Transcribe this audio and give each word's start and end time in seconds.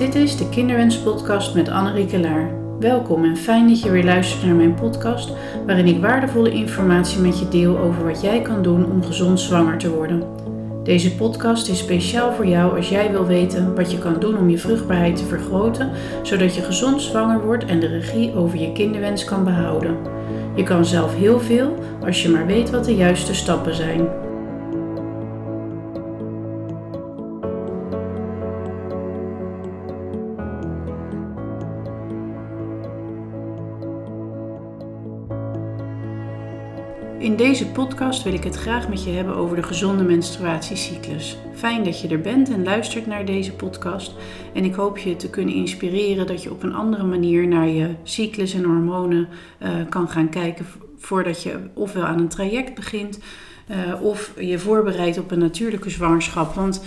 Dit 0.00 0.14
is 0.14 0.36
de 0.36 0.48
Kinderwens-podcast 0.48 1.54
met 1.54 1.68
Annerieke 1.68 2.20
Laar. 2.20 2.50
Welkom 2.78 3.24
en 3.24 3.36
fijn 3.36 3.68
dat 3.68 3.82
je 3.82 3.90
weer 3.90 4.04
luistert 4.04 4.44
naar 4.44 4.54
mijn 4.54 4.74
podcast, 4.74 5.32
waarin 5.66 5.86
ik 5.86 6.00
waardevolle 6.00 6.50
informatie 6.50 7.20
met 7.20 7.38
je 7.38 7.48
deel 7.48 7.78
over 7.78 8.04
wat 8.04 8.20
jij 8.20 8.42
kan 8.42 8.62
doen 8.62 8.90
om 8.90 9.04
gezond 9.04 9.40
zwanger 9.40 9.78
te 9.78 9.90
worden. 9.94 10.22
Deze 10.82 11.14
podcast 11.14 11.68
is 11.68 11.78
speciaal 11.78 12.32
voor 12.32 12.46
jou 12.46 12.76
als 12.76 12.88
jij 12.88 13.10
wil 13.10 13.26
weten 13.26 13.74
wat 13.74 13.90
je 13.90 13.98
kan 13.98 14.20
doen 14.20 14.38
om 14.38 14.50
je 14.50 14.58
vruchtbaarheid 14.58 15.16
te 15.16 15.24
vergroten, 15.24 15.90
zodat 16.22 16.54
je 16.54 16.62
gezond 16.62 17.02
zwanger 17.02 17.44
wordt 17.44 17.64
en 17.64 17.80
de 17.80 17.86
regie 17.86 18.34
over 18.34 18.58
je 18.58 18.72
kinderwens 18.72 19.24
kan 19.24 19.44
behouden. 19.44 19.96
Je 20.54 20.62
kan 20.62 20.84
zelf 20.84 21.16
heel 21.16 21.40
veel 21.40 21.74
als 22.04 22.22
je 22.22 22.28
maar 22.28 22.46
weet 22.46 22.70
wat 22.70 22.84
de 22.84 22.94
juiste 22.94 23.34
stappen 23.34 23.74
zijn. 23.74 24.08
In 37.20 37.36
deze 37.36 37.66
podcast 37.66 38.22
wil 38.22 38.32
ik 38.32 38.44
het 38.44 38.56
graag 38.56 38.88
met 38.88 39.04
je 39.04 39.10
hebben 39.10 39.34
over 39.34 39.56
de 39.56 39.62
gezonde 39.62 40.04
menstruatiecyclus. 40.04 41.36
Fijn 41.54 41.84
dat 41.84 42.00
je 42.00 42.08
er 42.08 42.20
bent 42.20 42.50
en 42.50 42.64
luistert 42.64 43.06
naar 43.06 43.24
deze 43.24 43.52
podcast. 43.52 44.14
En 44.54 44.64
ik 44.64 44.74
hoop 44.74 44.98
je 44.98 45.16
te 45.16 45.30
kunnen 45.30 45.54
inspireren 45.54 46.26
dat 46.26 46.42
je 46.42 46.50
op 46.50 46.62
een 46.62 46.74
andere 46.74 47.04
manier 47.04 47.48
naar 47.48 47.68
je 47.68 47.94
cyclus 48.02 48.54
en 48.54 48.64
hormonen 48.64 49.28
uh, 49.62 49.70
kan 49.88 50.08
gaan 50.08 50.28
kijken 50.28 50.66
voordat 50.98 51.42
je 51.42 51.58
ofwel 51.74 52.04
aan 52.04 52.18
een 52.18 52.28
traject 52.28 52.74
begint 52.74 53.18
uh, 53.70 54.02
of 54.02 54.32
je 54.38 54.58
voorbereidt 54.58 55.18
op 55.18 55.30
een 55.30 55.38
natuurlijke 55.38 55.90
zwangerschap. 55.90 56.54
Want 56.54 56.82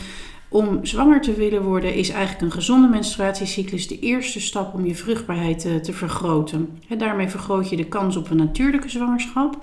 om 0.53 0.85
zwanger 0.85 1.21
te 1.21 1.33
willen 1.33 1.63
worden 1.63 1.93
is 1.93 2.09
eigenlijk 2.09 2.41
een 2.41 2.51
gezonde 2.51 2.87
menstruatiecyclus 2.87 3.87
de 3.87 3.99
eerste 3.99 4.41
stap 4.41 4.73
om 4.73 4.85
je 4.85 4.95
vruchtbaarheid 4.95 5.59
te, 5.59 5.79
te 5.79 5.93
vergroten. 5.93 6.79
En 6.89 6.97
daarmee 6.97 7.29
vergroot 7.29 7.69
je 7.69 7.75
de 7.75 7.85
kans 7.85 8.15
op 8.15 8.29
een 8.29 8.37
natuurlijke 8.37 8.89
zwangerschap 8.89 9.57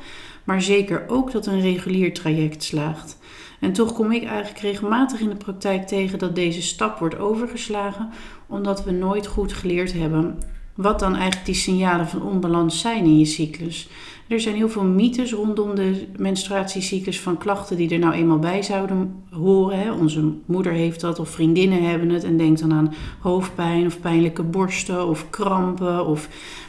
maar 0.45 0.63
zeker 0.63 1.05
ook 1.09 1.33
dat 1.33 1.47
een 1.47 1.61
regulier 1.61 2.15
traject 2.15 2.63
slaagt. 2.63 3.19
En 3.61 3.73
toch 3.73 3.93
kom 3.93 4.13
ik 4.13 4.25
eigenlijk 4.25 4.59
regelmatig 4.59 5.21
in 5.21 5.29
de 5.29 5.37
praktijk 5.37 5.87
tegen 5.87 6.19
dat 6.19 6.35
deze 6.35 6.63
stap 6.63 6.99
wordt 6.99 7.19
overgeslagen, 7.19 8.11
omdat 8.47 8.85
we 8.85 8.91
nooit 8.91 9.27
goed 9.27 9.53
geleerd 9.53 9.93
hebben 9.93 10.39
wat 10.75 10.99
dan 10.99 11.15
eigenlijk 11.15 11.47
die 11.47 11.55
signalen 11.55 12.09
van 12.09 12.23
onbalans 12.23 12.81
zijn 12.81 13.05
in 13.05 13.19
je 13.19 13.25
cyclus. 13.25 13.89
Er 14.31 14.41
zijn 14.41 14.55
heel 14.55 14.69
veel 14.69 14.85
mythes 14.85 15.33
rondom 15.33 15.75
de 15.75 16.07
menstruatiecyclus 16.17 17.21
van 17.21 17.39
klachten 17.39 17.77
die 17.77 17.91
er 17.91 17.99
nou 17.99 18.13
eenmaal 18.13 18.39
bij 18.39 18.63
zouden 18.63 19.15
horen. 19.31 19.95
Onze 19.95 20.33
moeder 20.47 20.73
heeft 20.73 21.01
dat 21.01 21.19
of 21.19 21.29
vriendinnen 21.29 21.89
hebben 21.89 22.09
het 22.11 22.25
en 22.25 22.37
denkt 22.37 22.61
dan 22.61 22.73
aan 22.73 22.95
hoofdpijn 23.21 23.87
of 23.87 24.01
pijnlijke 24.01 24.43
borsten 24.43 25.07
of 25.07 25.31
krampen 25.31 26.07
of 26.07 26.29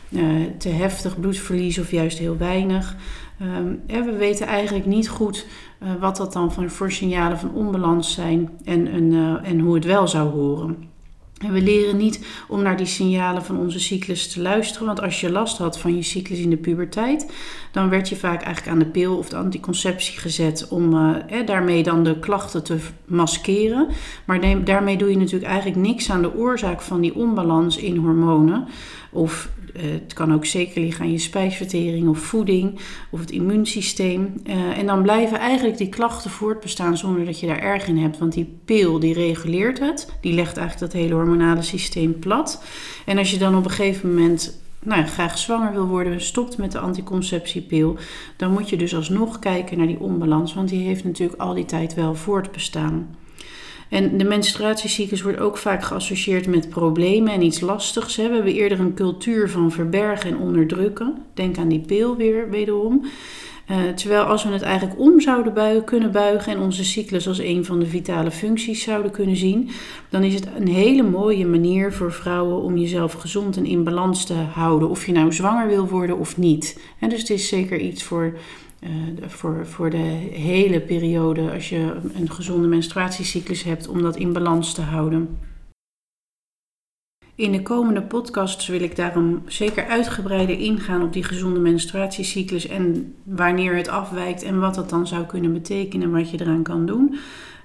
uh, 0.10 0.24
te 0.58 0.70
heftig 0.70 1.20
bloedverlies 1.20 1.80
of 1.80 1.92
juist 1.92 2.18
heel 2.18 2.38
weinig. 2.38 2.96
Um, 3.42 3.82
we 3.88 4.16
weten 4.18 4.48
eigenlijk 4.48 4.86
niet 4.86 5.10
goed 5.10 5.48
uh, 5.84 5.90
wat 6.00 6.18
dat 6.18 6.34
dan 6.34 6.52
voor, 6.52 6.92
signalen 6.92 7.40
van 7.40 7.54
onbalans 7.54 8.14
zijn 8.14 8.50
en, 8.64 8.88
uh, 9.12 9.50
en 9.50 9.60
hoe 9.60 9.76
het 9.76 9.86
wel 9.86 10.08
zou 10.08 10.30
horen. 10.30 10.91
En 11.42 11.54
we 11.54 11.62
leren 11.62 11.98
niet 11.98 12.26
om 12.48 12.62
naar 12.62 12.78
die 12.78 12.86
signalen 12.86 13.44
van 13.44 13.58
onze 13.58 13.80
cyclus 13.80 14.32
te 14.32 14.42
luisteren. 14.42 14.86
Want 14.86 15.02
als 15.02 15.22
je 15.22 15.32
last 15.32 15.58
had 15.58 15.80
van 15.80 15.96
je 15.96 16.04
cyclus 16.04 16.40
in 16.40 16.50
de 16.50 16.58
puberteit, 16.58 17.32
dan 17.72 17.90
werd 17.90 18.10
je 18.10 18.16
vaak 18.16 18.42
eigenlijk 18.42 18.76
aan 18.76 18.84
de 18.84 18.92
pil 18.92 19.18
of 19.18 19.30
de 19.30 19.36
anticonceptie 19.36 20.20
gezet 20.20 20.68
om 20.70 20.94
eh, 20.94 21.46
daarmee 21.46 21.84
dan 21.84 22.04
de 22.04 22.20
klachten 22.20 22.64
te 22.64 22.78
maskeren. 23.06 23.88
Maar 24.26 24.64
daarmee 24.64 24.98
doe 24.98 25.10
je 25.10 25.18
natuurlijk 25.18 25.52
eigenlijk 25.52 25.82
niks 25.82 26.12
aan 26.12 26.22
de 26.22 26.36
oorzaak 26.36 26.82
van 26.82 27.02
die 27.02 27.16
onbalans 27.16 27.78
in 27.78 27.98
hormonen. 27.98 28.68
Of 29.12 29.50
uh, 29.76 29.82
het 29.82 30.14
kan 30.14 30.34
ook 30.34 30.46
zeker 30.46 30.82
liggen 30.82 31.06
aan 31.06 31.12
je 31.12 31.18
spijsvertering 31.18 32.08
of 32.08 32.20
voeding 32.20 32.80
of 33.10 33.20
het 33.20 33.32
immuunsysteem. 33.32 34.34
Uh, 34.44 34.78
en 34.78 34.86
dan 34.86 35.02
blijven 35.02 35.40
eigenlijk 35.40 35.78
die 35.78 35.90
klachten 35.90 36.30
voortbestaan 36.30 36.98
zonder 36.98 37.26
dat 37.26 37.40
je 37.40 37.48
daar 37.48 37.60
erg 37.60 37.88
in 37.88 37.98
hebt. 37.98 38.18
Want 38.18 38.34
die 38.34 38.58
pil 38.66 39.00
die 39.00 39.14
reguleert 39.14 39.80
het, 39.80 40.14
die 40.22 40.34
legt 40.34 40.58
eigenlijk 40.58 40.92
dat 40.92 41.02
hele 41.02 41.14
hormonale 41.14 41.62
systeem 41.62 42.20
plat. 42.20 42.64
En 43.06 43.18
als 43.18 43.32
je 43.32 43.38
dan 43.38 43.58
op 43.58 43.66
een 43.66 43.72
gegeven 43.72 44.10
moment 44.10 44.60
nou, 44.84 45.06
graag 45.06 45.38
zwanger 45.38 45.74
wil 45.74 45.88
worden, 45.88 46.22
stopt 46.22 46.58
met 46.58 46.72
de 46.72 46.80
anticonceptiepil, 46.80 47.98
dan 48.38 48.52
moet 48.52 48.70
je 48.70 48.78
dus 48.78 48.96
alsnog 48.96 49.40
kijken 49.40 49.78
naar 49.78 49.88
die 49.88 50.00
onbalans, 50.00 50.54
want 50.54 50.70
die 50.70 50.86
heeft 50.86 51.04
natuurlijk 51.04 51.42
al 51.42 51.54
die 51.54 51.66
tijd 51.66 51.94
wel 51.94 52.16
voortbestaan. 52.16 53.16
En 53.92 54.18
de 54.18 54.24
menstruatiecyclus 54.24 55.22
wordt 55.22 55.40
ook 55.40 55.58
vaak 55.58 55.84
geassocieerd 55.84 56.48
met 56.48 56.70
problemen 56.70 57.34
en 57.34 57.42
iets 57.42 57.60
lastigs. 57.60 58.16
We 58.16 58.22
hebben 58.22 58.54
eerder 58.54 58.80
een 58.80 58.94
cultuur 58.94 59.50
van 59.50 59.72
verbergen 59.72 60.30
en 60.30 60.38
onderdrukken. 60.38 61.18
Denk 61.34 61.58
aan 61.58 61.68
die 61.68 61.80
pil 61.80 62.16
weer 62.16 62.50
wederom. 62.50 63.06
Uh, 63.72 63.78
terwijl 63.96 64.24
als 64.24 64.44
we 64.44 64.50
het 64.50 64.62
eigenlijk 64.62 65.00
om 65.00 65.20
zouden 65.22 65.54
buigen, 65.54 65.84
kunnen 65.84 66.12
buigen 66.12 66.54
en 66.54 66.60
onze 66.60 66.84
cyclus 66.84 67.28
als 67.28 67.40
een 67.40 67.66
van 67.66 67.80
de 67.80 67.86
vitale 67.86 68.32
functies 68.32 68.84
zouden 68.84 69.12
kunnen 69.12 69.36
zien, 69.36 69.70
dan 70.10 70.24
is 70.24 70.34
het 70.34 70.48
een 70.58 70.68
hele 70.68 71.04
mooie 71.04 71.46
manier 71.46 71.94
voor 71.94 72.12
vrouwen 72.12 72.62
om 72.62 72.78
jezelf 72.78 73.14
gezond 73.14 73.58
en 73.58 73.66
in 73.66 73.84
balans 73.84 74.26
te 74.26 74.34
houden. 74.34 74.90
Of 74.90 75.06
je 75.06 75.12
nou 75.12 75.34
zwanger 75.34 75.68
wil 75.68 75.88
worden 75.88 76.18
of 76.18 76.38
niet. 76.38 76.80
En 77.00 77.10
dus 77.10 77.20
het 77.20 77.30
is 77.30 77.48
zeker 77.48 77.80
iets 77.80 78.04
voor 78.04 78.38
uh, 78.84 78.90
voor, 79.28 79.68
voor 79.68 79.90
de 79.90 79.98
hele 80.34 80.82
periode, 80.82 81.52
als 81.52 81.70
je 81.70 81.96
een 82.14 82.32
gezonde 82.32 82.68
menstruatiecyclus 82.68 83.64
hebt, 83.64 83.88
om 83.88 84.02
dat 84.02 84.16
in 84.16 84.34
balans 84.34 84.74
te 84.74 84.82
houden. 84.82 85.38
In 87.36 87.52
de 87.52 87.62
komende 87.62 88.02
podcasts 88.02 88.68
wil 88.68 88.82
ik 88.82 88.96
daarom 88.96 89.42
zeker 89.46 89.86
uitgebreider 89.86 90.60
ingaan 90.60 91.02
op 91.02 91.14
die 91.14 91.24
gezonde 91.24 91.60
menstruatiecyclus 91.60 92.68
en 92.68 93.16
wanneer 93.24 93.76
het 93.76 93.88
afwijkt 93.88 94.44
en 94.44 94.60
wat 94.60 94.76
dat 94.76 94.90
dan 94.90 95.08
zou 95.08 95.26
kunnen 95.26 95.54
betekenen 95.54 96.08
en 96.08 96.14
wat 96.14 96.30
je 96.32 96.42
eraan 96.42 96.64
kan 96.64 96.86
doen. 96.86 97.16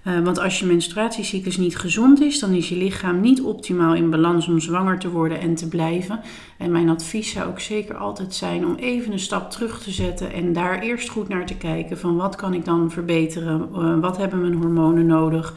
Uh, 0.07 0.21
want 0.21 0.39
als 0.39 0.59
je 0.59 0.67
menstruatiecyclus 0.67 1.57
niet 1.57 1.77
gezond 1.77 2.21
is, 2.21 2.39
dan 2.39 2.53
is 2.53 2.69
je 2.69 2.77
lichaam 2.77 3.21
niet 3.21 3.43
optimaal 3.43 3.95
in 3.95 4.11
balans 4.11 4.49
om 4.49 4.61
zwanger 4.61 4.99
te 4.99 5.11
worden 5.11 5.41
en 5.41 5.55
te 5.55 5.69
blijven. 5.69 6.21
En 6.59 6.71
mijn 6.71 6.89
advies 6.89 7.31
zou 7.31 7.49
ook 7.49 7.61
zeker 7.61 7.97
altijd 7.97 8.35
zijn 8.35 8.67
om 8.67 8.75
even 8.75 9.13
een 9.13 9.19
stap 9.19 9.51
terug 9.51 9.83
te 9.83 9.91
zetten 9.91 10.33
en 10.33 10.53
daar 10.53 10.79
eerst 10.79 11.09
goed 11.09 11.29
naar 11.29 11.47
te 11.47 11.57
kijken 11.57 11.99
van 11.99 12.17
wat 12.17 12.37
kan 12.37 12.55
ik 12.55 12.65
dan 12.65 12.91
verbeteren, 12.91 13.69
uh, 13.73 13.99
wat 14.01 14.17
hebben 14.17 14.41
mijn 14.41 14.55
hormonen 14.55 15.07
nodig. 15.07 15.55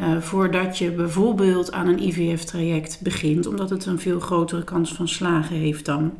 Uh, 0.00 0.16
voordat 0.20 0.78
je 0.78 0.90
bijvoorbeeld 0.90 1.72
aan 1.72 1.86
een 1.86 2.02
IVF-traject 2.02 3.00
begint, 3.02 3.46
omdat 3.46 3.70
het 3.70 3.86
een 3.86 3.98
veel 3.98 4.20
grotere 4.20 4.64
kans 4.64 4.92
van 4.92 5.08
slagen 5.08 5.56
heeft 5.56 5.84
dan. 5.84 6.12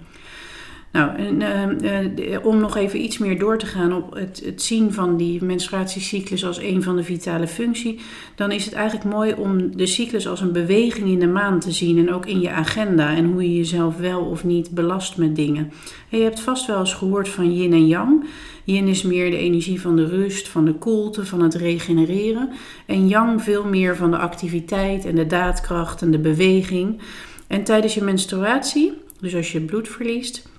Nou, 0.92 1.16
en, 1.16 1.40
uh, 1.40 2.30
uh, 2.30 2.46
om 2.46 2.60
nog 2.60 2.76
even 2.76 3.02
iets 3.02 3.18
meer 3.18 3.38
door 3.38 3.58
te 3.58 3.66
gaan 3.66 3.92
op 3.92 4.14
het, 4.14 4.42
het, 4.44 4.62
zien 4.62 4.92
van 4.92 5.16
die 5.16 5.44
menstruatiecyclus 5.44 6.46
als 6.46 6.58
een 6.58 6.82
van 6.82 6.96
de 6.96 7.04
vitale 7.04 7.46
functies, 7.46 8.00
dan 8.34 8.52
is 8.52 8.64
het 8.64 8.74
eigenlijk 8.74 9.14
mooi 9.14 9.32
om 9.32 9.76
de 9.76 9.86
cyclus 9.86 10.28
als 10.28 10.40
een 10.40 10.52
beweging 10.52 11.08
in 11.08 11.18
de 11.18 11.26
maan 11.26 11.60
te 11.60 11.72
zien 11.72 11.98
en 11.98 12.12
ook 12.12 12.26
in 12.26 12.40
je 12.40 12.50
agenda 12.50 13.16
en 13.16 13.24
hoe 13.24 13.42
je 13.42 13.56
jezelf 13.56 13.96
wel 13.96 14.20
of 14.20 14.44
niet 14.44 14.70
belast 14.70 15.16
met 15.16 15.36
dingen. 15.36 15.72
En 16.08 16.18
je 16.18 16.24
hebt 16.24 16.40
vast 16.40 16.66
wel 16.66 16.78
eens 16.78 16.94
gehoord 16.94 17.28
van 17.28 17.54
yin 17.54 17.72
en 17.72 17.86
yang. 17.86 18.24
Yin 18.64 18.88
is 18.88 19.02
meer 19.02 19.30
de 19.30 19.36
energie 19.36 19.80
van 19.80 19.96
de 19.96 20.06
rust, 20.06 20.48
van 20.48 20.64
de 20.64 20.74
koelte, 20.74 21.26
van 21.26 21.42
het 21.42 21.54
regenereren. 21.54 22.50
En 22.86 23.08
yang 23.08 23.42
veel 23.42 23.64
meer 23.64 23.96
van 23.96 24.10
de 24.10 24.18
activiteit 24.18 25.04
en 25.04 25.14
de 25.14 25.26
daadkracht 25.26 26.02
en 26.02 26.10
de 26.10 26.18
beweging. 26.18 27.00
En 27.46 27.64
tijdens 27.64 27.94
je 27.94 28.02
menstruatie, 28.02 28.92
dus 29.20 29.34
als 29.34 29.52
je 29.52 29.60
bloed 29.60 29.88
verliest, 29.88 30.49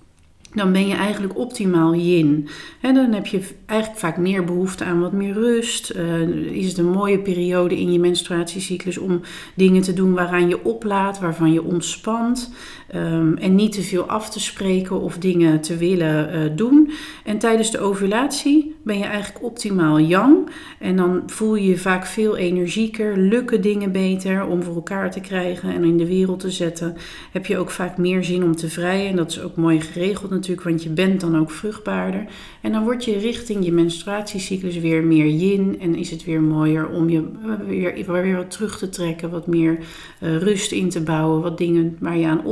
dan 0.54 0.72
ben 0.72 0.88
je 0.88 0.96
eigenlijk 0.96 1.38
optimaal 1.38 1.96
yin. 1.96 2.48
En 2.82 2.96
dan 2.96 3.14
heb 3.14 3.26
je 3.26 3.42
eigenlijk 3.66 4.00
vaak 4.00 4.18
meer 4.18 4.44
behoefte 4.44 4.84
aan 4.84 5.00
wat 5.00 5.12
meer 5.12 5.34
rust. 5.34 5.94
Uh, 5.96 6.22
is 6.52 6.68
het 6.68 6.78
een 6.78 6.90
mooie 6.90 7.20
periode 7.20 7.80
in 7.80 7.92
je 7.92 8.00
menstruatiecyclus 8.00 8.98
om 8.98 9.22
dingen 9.56 9.82
te 9.82 9.94
doen 9.94 10.14
waaraan 10.14 10.50
je 10.50 10.64
oplaadt, 10.64 11.20
waarvan 11.20 11.54
je 11.54 11.64
ontspant. 11.64 12.54
Um, 12.96 13.38
en 13.38 13.56
niet 13.56 13.72
te 13.72 13.82
veel 13.82 14.04
af 14.04 14.30
te 14.30 14.40
spreken 14.40 15.02
of 15.02 15.18
dingen 15.18 15.62
te 15.62 15.78
willen 15.78 16.36
uh, 16.36 16.58
doen. 16.58 16.92
En 17.24 17.38
tijdens 17.38 17.72
de 17.72 17.80
ovulatie 17.80 18.76
ben 18.84 18.98
je 18.98 19.04
eigenlijk 19.04 19.46
optimaal 19.46 20.00
yang. 20.00 20.50
En 20.80 20.96
dan 20.96 21.24
voel 21.26 21.56
je 21.56 21.68
je 21.68 21.78
vaak 21.78 22.06
veel 22.06 22.38
energieker, 22.38 23.18
lukken 23.18 23.62
dingen 23.62 23.92
beter 23.92 24.46
om 24.46 24.64
voor 24.64 24.76
elkaar 24.76 25.12
te 25.12 25.20
krijgen 25.20 25.74
en 25.74 25.84
in 25.84 25.98
de 25.98 26.08
wereld 26.08 26.40
te 26.40 26.52
zetten. 26.52 26.96
Heb 27.32 27.46
je 27.46 27.58
ook 27.58 27.70
vaak 27.70 27.98
meer 27.98 28.24
zin 28.24 28.44
om 28.44 28.56
te 28.56 28.70
vrijen. 28.70 29.10
En 29.10 29.16
dat 29.16 29.32
is 29.32 29.42
ook 29.42 29.56
mooi 29.56 29.82
geregeld 29.82 30.32
natuurlijk, 30.32 30.68
want 30.68 30.84
je 30.84 30.90
bent 30.90 31.22
dan 31.22 31.38
ook 31.38 31.52
vruchtbaarder. 31.52 32.26
En 32.62 32.72
dan 32.72 32.84
word 32.84 33.06
je 33.06 33.18
richting 33.18 33.66
je 33.66 33.72
menstruatiecyclus 33.72 34.80
weer 34.80 35.04
meer 35.04 35.28
yin. 35.28 35.80
En 35.80 35.96
is 35.96 36.12
het 36.12 36.24
weer 36.24 36.42
mooier 36.42 36.90
om 36.90 37.10
je 37.10 37.24
weer, 37.68 38.12
weer 38.12 38.36
wat 38.36 38.52
terug 38.52 38.78
te 38.78 38.90
trekken, 38.90 39.30
wat 39.30 39.48
meer 39.48 39.78
uh, 39.80 40.38
rust 40.38 40.72
in 40.72 40.90
te 40.90 41.02
bouwen, 41.02 41.42
wat 41.42 41.58
dingen 41.58 41.98
waar 42.00 42.18
je 42.18 42.28
aan 42.28 42.46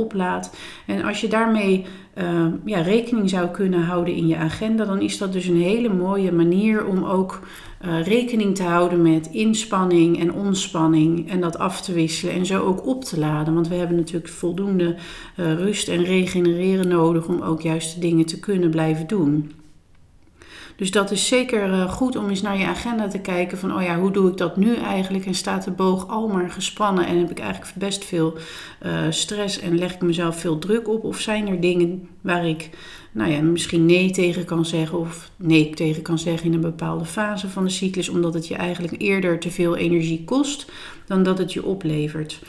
En 0.86 1.04
als 1.04 1.20
je 1.20 1.28
daarmee 1.28 1.86
uh, 2.14 2.46
ja, 2.64 2.80
rekening 2.80 3.30
zou 3.30 3.48
kunnen 3.48 3.82
houden 3.82 4.14
in 4.14 4.26
je 4.26 4.36
agenda, 4.36 4.84
dan 4.84 5.00
is 5.00 5.18
dat 5.18 5.32
dus 5.32 5.46
een 5.46 5.60
hele 5.60 5.88
mooie 5.88 6.32
manier 6.32 6.86
om 6.86 7.04
ook 7.04 7.40
uh, 7.84 8.06
rekening 8.06 8.56
te 8.56 8.62
houden 8.62 9.02
met 9.02 9.28
inspanning 9.32 10.20
en 10.20 10.32
ontspanning 10.32 11.30
en 11.30 11.40
dat 11.40 11.58
af 11.58 11.80
te 11.80 11.92
wisselen 11.92 12.34
en 12.34 12.46
zo 12.46 12.62
ook 12.62 12.86
op 12.86 13.04
te 13.04 13.18
laden. 13.18 13.54
Want 13.54 13.68
we 13.68 13.74
hebben 13.74 13.96
natuurlijk 13.96 14.32
voldoende 14.32 14.96
uh, 15.36 15.54
rust 15.54 15.88
en 15.88 16.04
regenereren 16.04 16.88
nodig 16.88 17.26
om 17.26 17.40
ook 17.40 17.60
juist 17.60 17.94
de 17.94 18.00
dingen 18.00 18.26
te 18.26 18.40
kunnen 18.40 18.70
blijven 18.70 19.06
doen. 19.06 19.50
Dus 20.80 20.90
dat 20.90 21.10
is 21.10 21.26
zeker 21.26 21.68
uh, 21.68 21.90
goed 21.90 22.16
om 22.16 22.28
eens 22.28 22.42
naar 22.42 22.58
je 22.58 22.66
agenda 22.66 23.08
te 23.08 23.18
kijken 23.18 23.58
van, 23.58 23.74
oh 23.76 23.82
ja, 23.82 23.98
hoe 23.98 24.10
doe 24.10 24.30
ik 24.30 24.36
dat 24.36 24.56
nu 24.56 24.74
eigenlijk? 24.74 25.26
En 25.26 25.34
staat 25.34 25.64
de 25.64 25.70
boog 25.70 26.08
al 26.08 26.28
maar 26.28 26.50
gespannen 26.50 27.06
en 27.06 27.18
heb 27.18 27.30
ik 27.30 27.38
eigenlijk 27.38 27.72
best 27.74 28.04
veel 28.04 28.38
uh, 28.86 28.92
stress 29.10 29.60
en 29.60 29.78
leg 29.78 29.94
ik 29.94 30.00
mezelf 30.00 30.40
veel 30.40 30.58
druk 30.58 30.88
op? 30.88 31.04
Of 31.04 31.20
zijn 31.20 31.48
er 31.48 31.60
dingen 31.60 32.08
waar 32.20 32.46
ik, 32.46 32.70
nou 33.12 33.30
ja, 33.30 33.40
misschien 33.40 33.86
nee 33.86 34.10
tegen 34.10 34.44
kan 34.44 34.66
zeggen 34.66 34.98
of 34.98 35.30
nee 35.36 35.70
tegen 35.70 36.02
kan 36.02 36.18
zeggen 36.18 36.46
in 36.46 36.54
een 36.54 36.60
bepaalde 36.60 37.04
fase 37.04 37.48
van 37.48 37.64
de 37.64 37.70
cyclus, 37.70 38.08
omdat 38.08 38.34
het 38.34 38.48
je 38.48 38.54
eigenlijk 38.54 39.02
eerder 39.02 39.38
te 39.38 39.50
veel 39.50 39.76
energie 39.76 40.24
kost 40.24 40.70
dan 41.06 41.22
dat 41.22 41.38
het 41.38 41.52
je 41.52 41.64
oplevert? 41.64 42.40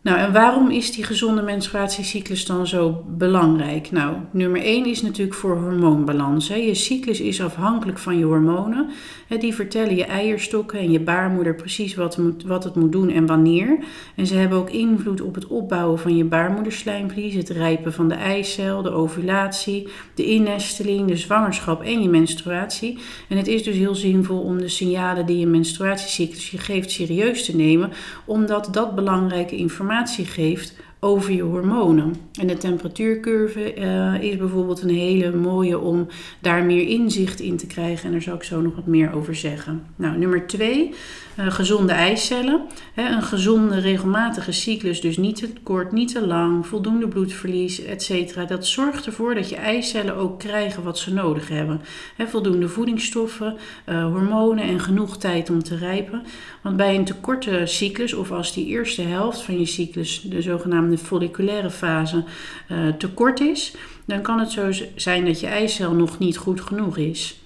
Nou, 0.00 0.18
en 0.18 0.32
waarom 0.32 0.70
is 0.70 0.92
die 0.92 1.04
gezonde 1.04 1.42
menstruatiecyclus 1.42 2.46
dan 2.46 2.66
zo 2.66 3.04
belangrijk? 3.08 3.90
Nou, 3.90 4.16
nummer 4.30 4.62
1 4.62 4.86
is 4.86 5.02
natuurlijk 5.02 5.36
voor 5.36 5.56
hormoonbalans. 5.56 6.48
Hè. 6.48 6.54
Je 6.54 6.74
cyclus 6.74 7.20
is 7.20 7.42
afhankelijk 7.42 7.98
van 7.98 8.18
je 8.18 8.24
hormonen. 8.24 8.90
Hè, 9.28 9.36
die 9.36 9.54
vertellen 9.54 9.96
je 9.96 10.04
eierstokken 10.04 10.78
en 10.78 10.90
je 10.90 11.00
baarmoeder 11.00 11.54
precies 11.54 11.94
wat, 11.94 12.18
moet, 12.18 12.44
wat 12.44 12.64
het 12.64 12.74
moet 12.74 12.92
doen 12.92 13.10
en 13.10 13.26
wanneer. 13.26 13.78
En 14.16 14.26
ze 14.26 14.34
hebben 14.34 14.58
ook 14.58 14.70
invloed 14.70 15.20
op 15.20 15.34
het 15.34 15.46
opbouwen 15.46 15.98
van 15.98 16.16
je 16.16 16.24
baarmoederslijmvlies, 16.24 17.34
het 17.34 17.48
rijpen 17.48 17.92
van 17.92 18.08
de 18.08 18.14
eicel, 18.14 18.82
de 18.82 18.90
ovulatie, 18.90 19.88
de 20.14 20.24
innesteling, 20.24 21.08
de 21.08 21.16
zwangerschap 21.16 21.82
en 21.82 22.02
je 22.02 22.08
menstruatie. 22.08 22.98
En 23.28 23.36
het 23.36 23.46
is 23.46 23.62
dus 23.62 23.76
heel 23.76 23.94
zinvol 23.94 24.40
om 24.40 24.58
de 24.58 24.68
signalen 24.68 25.26
die 25.26 25.38
je 25.38 25.46
menstruatiecyclus 25.46 26.50
je 26.50 26.58
geeft 26.58 26.90
serieus 26.90 27.44
te 27.44 27.56
nemen, 27.56 27.90
omdat 28.24 28.68
dat 28.72 28.94
belangrijke 28.94 29.56
informatie 29.56 29.86
geeft 30.24 30.76
over 31.00 31.32
je 31.32 31.42
hormonen. 31.42 32.14
En 32.40 32.46
de 32.46 32.56
temperatuurcurve 32.56 33.74
uh, 33.76 34.22
is 34.22 34.36
bijvoorbeeld 34.36 34.82
een 34.82 34.94
hele 34.94 35.36
mooie 35.36 35.78
om 35.78 36.06
daar 36.40 36.64
meer 36.64 36.88
inzicht 36.88 37.40
in 37.40 37.56
te 37.56 37.66
krijgen. 37.66 38.04
En 38.04 38.12
daar 38.12 38.22
zal 38.22 38.34
ik 38.34 38.42
zo 38.42 38.60
nog 38.60 38.74
wat 38.74 38.86
meer 38.86 39.12
over 39.12 39.34
zeggen. 39.34 39.82
Nou, 39.96 40.18
nummer 40.18 40.46
twee, 40.46 40.94
gezonde 41.38 41.92
eicellen. 41.92 42.60
Een 42.94 43.22
gezonde, 43.22 43.78
regelmatige 43.78 44.52
cyclus, 44.52 45.00
dus 45.00 45.16
niet 45.16 45.36
te 45.36 45.52
kort, 45.62 45.92
niet 45.92 46.12
te 46.12 46.26
lang, 46.26 46.66
voldoende 46.66 47.08
bloedverlies, 47.08 47.84
etc. 47.84 48.48
Dat 48.48 48.66
zorgt 48.66 49.06
ervoor 49.06 49.34
dat 49.34 49.48
je 49.48 49.56
eicellen 49.56 50.14
ook 50.14 50.38
krijgen 50.38 50.82
wat 50.82 50.98
ze 50.98 51.12
nodig 51.12 51.48
hebben. 51.48 51.80
He, 52.16 52.26
voldoende 52.26 52.68
voedingsstoffen, 52.68 53.56
uh, 53.88 54.04
hormonen 54.04 54.64
en 54.64 54.80
genoeg 54.80 55.16
tijd 55.16 55.50
om 55.50 55.62
te 55.62 55.76
rijpen. 55.76 56.22
Want 56.62 56.76
bij 56.76 56.94
een 56.94 57.04
tekorte 57.04 57.62
cyclus, 57.64 58.14
of 58.14 58.32
als 58.32 58.54
die 58.54 58.66
eerste 58.66 59.02
helft 59.02 59.42
van 59.42 59.58
je 59.58 59.66
cyclus, 59.66 60.20
de 60.20 60.42
zogenaamde 60.42 60.98
folliculaire 60.98 61.70
fase, 61.70 62.24
uh, 62.70 62.88
tekort 62.88 63.40
is, 63.40 63.74
dan 64.04 64.22
kan 64.22 64.38
het 64.38 64.50
zo 64.50 64.70
zijn 64.94 65.24
dat 65.24 65.40
je 65.40 65.46
eicel 65.46 65.92
nog 65.92 66.18
niet 66.18 66.36
goed 66.36 66.60
genoeg 66.60 66.96
is. 66.96 67.38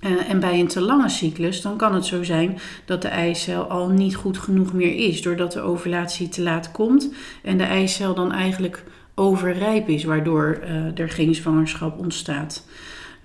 Uh, 0.00 0.30
en 0.30 0.40
bij 0.40 0.60
een 0.60 0.66
te 0.68 0.80
lange 0.80 1.08
cyclus, 1.08 1.62
dan 1.62 1.76
kan 1.76 1.94
het 1.94 2.06
zo 2.06 2.22
zijn 2.22 2.58
dat 2.84 3.02
de 3.02 3.08
eicel 3.08 3.62
al 3.62 3.88
niet 3.88 4.16
goed 4.16 4.38
genoeg 4.38 4.72
meer 4.72 4.94
is, 4.94 5.22
doordat 5.22 5.52
de 5.52 5.60
ovulatie 5.60 6.28
te 6.28 6.42
laat 6.42 6.70
komt 6.70 7.12
en 7.42 7.58
de 7.58 7.64
eicel 7.64 8.14
dan 8.14 8.32
eigenlijk 8.32 8.84
overrijp 9.14 9.88
is, 9.88 10.04
waardoor 10.04 10.60
uh, 10.62 10.98
er 10.98 11.08
geen 11.08 11.34
zwangerschap 11.34 11.98
ontstaat. 11.98 12.66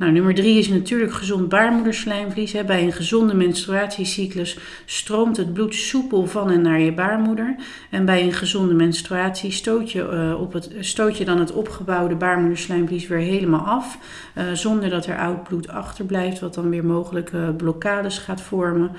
Nou, 0.03 0.15
nummer 0.15 0.35
drie 0.35 0.57
is 0.57 0.67
natuurlijk 0.67 1.13
gezond 1.13 1.49
baarmoederslijmvlies. 1.49 2.65
Bij 2.65 2.83
een 2.83 2.91
gezonde 2.91 3.33
menstruatiecyclus 3.33 4.57
stroomt 4.85 5.37
het 5.37 5.53
bloed 5.53 5.75
soepel 5.75 6.27
van 6.27 6.51
en 6.51 6.61
naar 6.61 6.79
je 6.79 6.93
baarmoeder. 6.93 7.55
En 7.89 8.05
bij 8.05 8.23
een 8.23 8.33
gezonde 8.33 8.73
menstruatie 8.73 9.51
stoot 9.51 9.91
je, 9.91 10.47
het, 10.51 10.71
stoot 10.79 11.17
je 11.17 11.25
dan 11.25 11.39
het 11.39 11.51
opgebouwde 11.51 12.15
baarmoederslijmvlies 12.15 13.07
weer 13.07 13.19
helemaal 13.19 13.65
af. 13.65 13.97
Uh, 14.37 14.43
zonder 14.53 14.89
dat 14.89 15.05
er 15.05 15.17
oud 15.17 15.43
bloed 15.43 15.67
achterblijft, 15.67 16.39
wat 16.39 16.53
dan 16.53 16.69
weer 16.69 16.85
mogelijke 16.85 17.53
blokkades 17.57 18.17
gaat 18.17 18.41
vormen. 18.41 18.91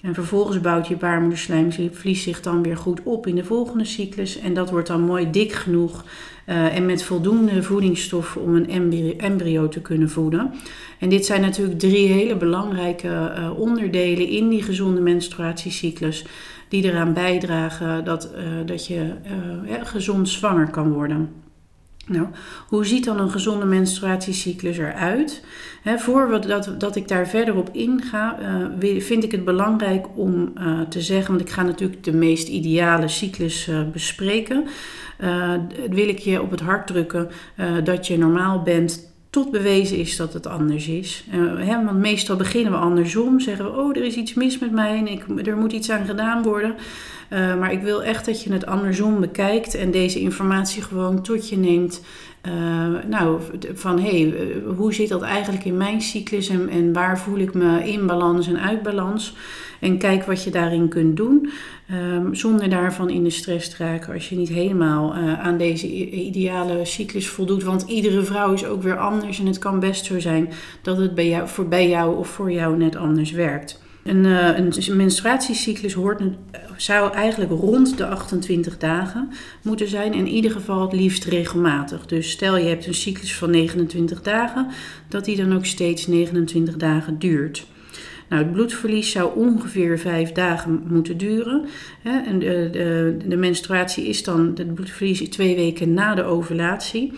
En 0.00 0.14
vervolgens 0.14 0.60
bouwt 0.60 0.88
je 0.88 0.96
baarmoederslijmvlies 0.96 2.22
zich 2.22 2.40
dan 2.40 2.62
weer 2.62 2.76
goed 2.76 3.00
op 3.02 3.26
in 3.26 3.34
de 3.34 3.44
volgende 3.44 3.84
cyclus. 3.84 4.38
En 4.38 4.54
dat 4.54 4.70
wordt 4.70 4.88
dan 4.88 5.00
mooi 5.00 5.30
dik 5.30 5.52
genoeg 5.52 6.04
uh, 6.46 6.76
en 6.76 6.86
met 6.86 7.02
voldoende 7.02 7.62
voedingsstoffen 7.62 8.42
om 8.42 8.54
een 8.56 8.70
embryo, 9.18 9.68
te 9.68 9.80
kunnen 9.80 10.10
voeden. 10.10 10.50
En 10.98 11.08
dit 11.08 11.26
zijn 11.26 11.40
natuurlijk 11.40 11.78
drie 11.78 12.08
hele 12.08 12.36
belangrijke 12.36 13.08
uh, 13.08 13.58
onderdelen 13.58 14.28
in 14.28 14.48
die 14.48 14.62
gezonde 14.62 15.00
menstruatiecyclus. 15.00 16.24
Die 16.68 16.84
eraan 16.84 17.12
bijdragen 17.12 18.04
dat, 18.04 18.30
uh, 18.36 18.42
dat 18.66 18.86
je 18.86 19.12
gezond 19.82 20.28
zwanger 20.28 20.70
kan 20.70 20.92
worden. 20.92 21.41
Nou, 22.06 22.26
hoe 22.68 22.86
ziet 22.86 23.04
dan 23.04 23.20
een 23.20 23.30
gezonde 23.30 23.66
menstruatiecyclus 23.66 24.78
eruit? 24.78 25.44
He, 25.82 25.98
voor 25.98 26.40
dat, 26.46 26.74
dat 26.78 26.96
ik 26.96 27.08
daar 27.08 27.28
verder 27.28 27.56
op 27.56 27.68
inga, 27.72 28.38
uh, 28.80 29.00
vind 29.00 29.24
ik 29.24 29.32
het 29.32 29.44
belangrijk 29.44 30.06
om 30.14 30.52
uh, 30.58 30.80
te 30.80 31.00
zeggen, 31.00 31.28
want 31.28 31.48
ik 31.48 31.54
ga 31.54 31.62
natuurlijk 31.62 32.04
de 32.04 32.12
meest 32.12 32.48
ideale 32.48 33.08
cyclus 33.08 33.68
uh, 33.68 33.80
bespreken. 33.92 34.64
wil 35.90 36.08
ik 36.08 36.18
je 36.18 36.42
op 36.42 36.50
het 36.50 36.60
hart 36.60 36.86
drukken 36.86 37.30
dat 37.84 38.06
je 38.06 38.18
normaal 38.18 38.62
bent 38.62 39.12
tot 39.30 39.50
bewezen 39.50 39.98
is 39.98 40.16
dat 40.16 40.32
het 40.32 40.46
anders 40.46 40.88
is. 40.88 41.24
Want 41.84 41.98
meestal 41.98 42.36
beginnen 42.36 42.72
we 42.72 42.78
andersom, 42.78 43.40
zeggen 43.40 43.64
we, 43.64 43.70
oh 43.70 43.96
er 43.96 44.04
is 44.04 44.14
iets 44.14 44.34
mis 44.34 44.58
met 44.58 44.72
mij 44.72 44.96
en 44.96 45.08
ik, 45.08 45.46
er 45.46 45.56
moet 45.56 45.72
iets 45.72 45.90
aan 45.90 46.06
gedaan 46.06 46.42
worden. 46.42 46.74
Uh, 47.32 47.58
maar 47.58 47.72
ik 47.72 47.82
wil 47.82 48.02
echt 48.02 48.26
dat 48.26 48.42
je 48.42 48.52
het 48.52 48.66
andersom 48.66 49.20
bekijkt 49.20 49.74
en 49.74 49.90
deze 49.90 50.20
informatie 50.20 50.82
gewoon 50.82 51.22
tot 51.22 51.48
je 51.48 51.56
neemt. 51.56 52.02
Uh, 52.46 52.52
nou, 53.06 53.40
van 53.74 53.98
hé, 54.00 54.20
hey, 54.20 54.54
hoe 54.76 54.94
zit 54.94 55.08
dat 55.08 55.22
eigenlijk 55.22 55.64
in 55.64 55.76
mijn 55.76 56.00
cyclus 56.00 56.48
en, 56.48 56.92
waar 56.92 57.18
voel 57.18 57.38
ik 57.38 57.54
me 57.54 57.88
in 57.92 58.06
balans 58.06 58.48
en 58.48 58.60
uit 58.60 58.82
balans? 58.82 59.34
En 59.80 59.98
kijk 59.98 60.24
wat 60.24 60.44
je 60.44 60.50
daarin 60.50 60.88
kunt 60.88 61.16
doen, 61.16 61.50
um, 62.14 62.34
zonder 62.34 62.70
daarvan 62.70 63.10
in 63.10 63.24
de 63.24 63.30
stress 63.30 63.68
te 63.68 63.84
raken 63.84 64.14
als 64.14 64.28
je 64.28 64.36
niet 64.36 64.48
helemaal 64.48 65.14
aan 65.14 65.56
deze 65.56 66.10
ideale 66.10 66.84
cyclus 66.84 67.28
voldoet. 67.28 67.62
Want 67.62 67.82
iedere 67.82 68.22
vrouw 68.22 68.52
is 68.52 68.64
ook 68.64 68.82
weer 68.82 68.98
anders 68.98 69.38
en 69.38 69.46
het 69.46 69.58
kan 69.58 69.80
best 69.80 70.04
zo 70.04 70.20
zijn 70.20 70.48
dat 70.82 70.96
het 70.96 71.14
bij 71.14 71.28
jou, 71.28 71.48
voor 71.48 71.68
bij 71.68 71.88
jou 71.88 72.16
of 72.16 72.28
voor 72.28 72.52
jou 72.52 72.76
net 72.76 72.96
anders 72.96 73.30
werkt. 73.30 73.81
Een, 74.04 74.24
uh, 74.24 74.58
een 74.58 74.96
menstruatiecyclus 74.96 75.92
hoort, 75.92 76.22
zou 76.76 77.12
eigenlijk 77.12 77.50
rond 77.50 77.96
de 77.96 78.06
28 78.06 78.78
dagen 78.78 79.30
moeten 79.62 79.88
zijn. 79.88 80.14
In 80.14 80.26
ieder 80.26 80.50
geval 80.50 80.80
het 80.80 80.92
liefst 80.92 81.24
regelmatig. 81.24 82.06
Dus 82.06 82.30
stel 82.30 82.56
je 82.56 82.68
hebt 82.68 82.86
een 82.86 82.94
cyclus 82.94 83.36
van 83.36 83.50
29 83.50 84.22
dagen, 84.22 84.66
dat 85.08 85.24
die 85.24 85.36
dan 85.36 85.54
ook 85.54 85.66
steeds 85.66 86.06
29 86.06 86.76
dagen 86.76 87.18
duurt. 87.18 87.66
Nou, 88.28 88.44
het 88.44 88.52
bloedverlies 88.52 89.10
zou 89.10 89.36
ongeveer 89.36 89.98
vijf 89.98 90.32
dagen 90.32 90.82
moeten 90.86 91.16
duren. 91.16 91.64
En 92.02 92.38
de, 92.38 92.68
de, 92.72 93.16
de 93.26 93.36
menstruatie 93.36 94.08
is 94.08 94.24
dan, 94.24 94.52
het 94.54 94.74
bloedverlies 94.74 95.28
twee 95.28 95.56
weken 95.56 95.94
na 95.94 96.14
de 96.14 96.22
ovulatie. 96.22 97.12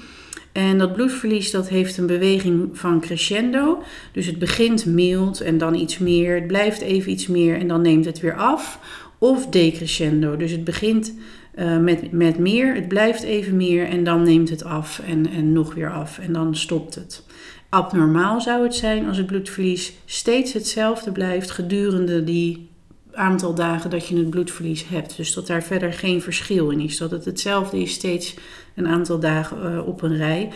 En 0.55 0.79
dat 0.79 0.93
bloedverlies 0.93 1.51
dat 1.51 1.69
heeft 1.69 1.97
een 1.97 2.07
beweging 2.07 2.69
van 2.73 3.01
crescendo. 3.01 3.83
Dus 4.13 4.27
het 4.27 4.39
begint 4.39 4.87
mild 4.87 5.41
en 5.41 5.59
dan 5.59 5.75
iets 5.75 5.99
meer. 5.99 6.35
Het 6.35 6.47
blijft 6.47 6.81
even 6.81 7.13
iets 7.13 7.27
meer 7.27 7.59
en 7.59 7.69
dan 7.69 7.83
neemt 7.83 8.05
het 8.05 8.21
weer 8.21 8.35
af. 8.35 8.79
Of 9.19 9.47
decrescendo. 9.47 10.37
Dus 10.37 10.51
het 10.51 10.65
begint 10.65 11.15
uh, 11.59 11.79
met, 11.79 12.13
met 12.13 12.39
meer, 12.39 12.75
het 12.75 12.89
blijft 12.89 13.23
even 13.23 13.57
meer 13.57 13.89
en 13.89 14.05
dan 14.05 14.23
neemt 14.23 14.51
het 14.51 14.65
af 14.65 15.01
en, 15.07 15.31
en 15.31 15.53
nog 15.53 15.75
weer 15.75 15.93
af 15.93 16.19
en 16.19 16.33
dan 16.33 16.57
stopt 16.57 16.95
het. 16.95 17.25
Abnormaal 17.69 18.41
zou 18.41 18.63
het 18.63 18.75
zijn 18.75 19.07
als 19.09 19.17
het 19.17 19.27
bloedverlies 19.27 19.93
steeds 20.05 20.53
hetzelfde 20.53 21.13
blijft 21.13 21.51
gedurende 21.51 22.25
die 22.25 22.69
aantal 23.13 23.55
dagen 23.55 23.91
dat 23.91 24.07
je 24.07 24.17
het 24.17 24.31
bloedverlies 24.31 24.89
hebt. 24.89 25.17
Dus 25.17 25.35
dat 25.35 25.47
daar 25.47 25.63
verder 25.63 25.93
geen 25.93 26.23
verschil 26.23 26.71
in 26.71 26.81
is. 26.81 26.97
Dat 26.97 27.11
het 27.11 27.25
hetzelfde 27.25 27.81
is 27.81 27.93
steeds 27.93 28.35
een 28.75 28.89
aantal 28.89 29.19
dagen 29.19 29.73
uh, 29.73 29.87
op 29.87 30.03
een 30.03 30.17
rij. 30.17 30.51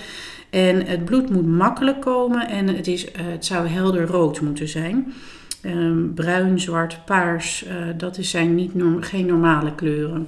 En 0.50 0.86
het 0.86 1.04
bloed 1.04 1.30
moet 1.30 1.46
makkelijk 1.46 2.00
komen 2.00 2.48
en 2.48 2.68
het, 2.68 2.86
is, 2.86 3.04
uh, 3.04 3.10
het 3.14 3.44
zou 3.44 3.66
helder 3.66 4.06
rood 4.06 4.40
moeten 4.40 4.68
zijn. 4.68 5.12
Um, 5.62 6.12
bruin, 6.14 6.60
zwart, 6.60 7.04
paars, 7.04 7.64
uh, 7.66 7.72
dat 7.96 8.18
zijn 8.20 8.54
niet 8.54 8.74
norm 8.74 9.02
geen 9.02 9.26
normale 9.26 9.74
kleuren. 9.74 10.26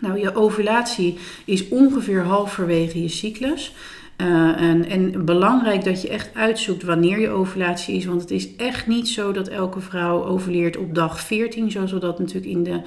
Nou, 0.00 0.18
je 0.18 0.34
ovulatie 0.34 1.18
is 1.44 1.68
ongeveer 1.68 2.22
halverwege 2.22 3.02
je 3.02 3.08
cyclus. 3.08 3.74
Uh, 4.22 4.60
en, 4.60 4.88
en 4.88 5.24
belangrijk 5.24 5.84
dat 5.84 6.02
je 6.02 6.08
echt 6.08 6.30
uitzoekt 6.34 6.82
wanneer 6.82 7.20
je 7.20 7.28
ovulatie 7.28 7.96
is. 7.96 8.04
Want 8.04 8.20
het 8.20 8.30
is 8.30 8.56
echt 8.56 8.86
niet 8.86 9.08
zo 9.08 9.32
dat 9.32 9.48
elke 9.48 9.80
vrouw 9.80 10.24
overleert 10.24 10.76
op 10.76 10.94
dag 10.94 11.20
14, 11.20 11.70
zoals 11.70 11.92
we 11.92 11.98
dat 11.98 12.18
natuurlijk 12.18 12.52
in 12.52 12.62
de 12.62 12.80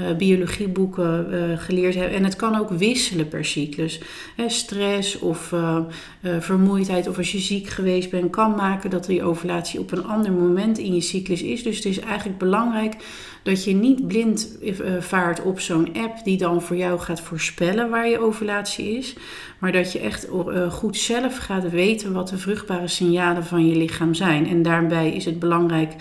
uh, 0.00 0.16
biologieboeken 0.16 1.26
uh, 1.30 1.58
geleerd 1.58 1.94
hebben. 1.94 2.16
En 2.16 2.24
het 2.24 2.36
kan 2.36 2.58
ook 2.58 2.70
wisselen 2.70 3.28
per 3.28 3.44
cyclus. 3.44 4.00
Hè, 4.36 4.48
stress 4.48 5.18
of 5.18 5.54
vermoeidheid 6.38 7.08
of 7.08 7.16
als 7.16 7.32
je 7.32 7.38
ziek 7.38 7.68
geweest 7.68 8.10
bent, 8.10 8.30
kan 8.30 8.54
maken 8.54 8.90
dat 8.90 9.06
die 9.06 9.22
ovulatie 9.22 9.80
op 9.80 9.92
een 9.92 10.06
ander 10.06 10.32
moment 10.32 10.78
in 10.78 10.94
je 10.94 11.00
cyclus 11.00 11.42
is. 11.42 11.62
Dus 11.62 11.76
het 11.76 11.84
is 11.84 12.00
eigenlijk 12.00 12.38
belangrijk 12.38 12.94
dat 13.42 13.64
je 13.64 13.74
niet 13.74 14.06
blind 14.06 14.58
vaart 14.98 15.42
op 15.42 15.60
zo'n 15.60 15.92
app 15.94 16.24
die 16.24 16.38
dan 16.38 16.62
voor 16.62 16.76
jou 16.76 17.00
gaat 17.00 17.20
voorspellen 17.20 17.90
waar 17.90 18.08
je 18.08 18.18
ovulatie 18.18 18.96
is. 18.98 19.14
Maar 19.58 19.72
dat 19.72 19.92
je 19.92 19.98
echt 19.98 20.28
goed 20.70 20.96
zelf 20.96 21.36
gaat 21.36 21.70
weten 21.70 22.12
wat 22.12 22.28
de 22.28 22.38
vruchtbare 22.38 22.88
signalen 22.88 23.44
van 23.44 23.66
je 23.66 23.76
lichaam 23.76 24.14
zijn. 24.14 24.46
En 24.48 24.62
daarbij 24.62 25.12
is 25.12 25.24
het 25.24 25.38
belangrijk 25.38 25.92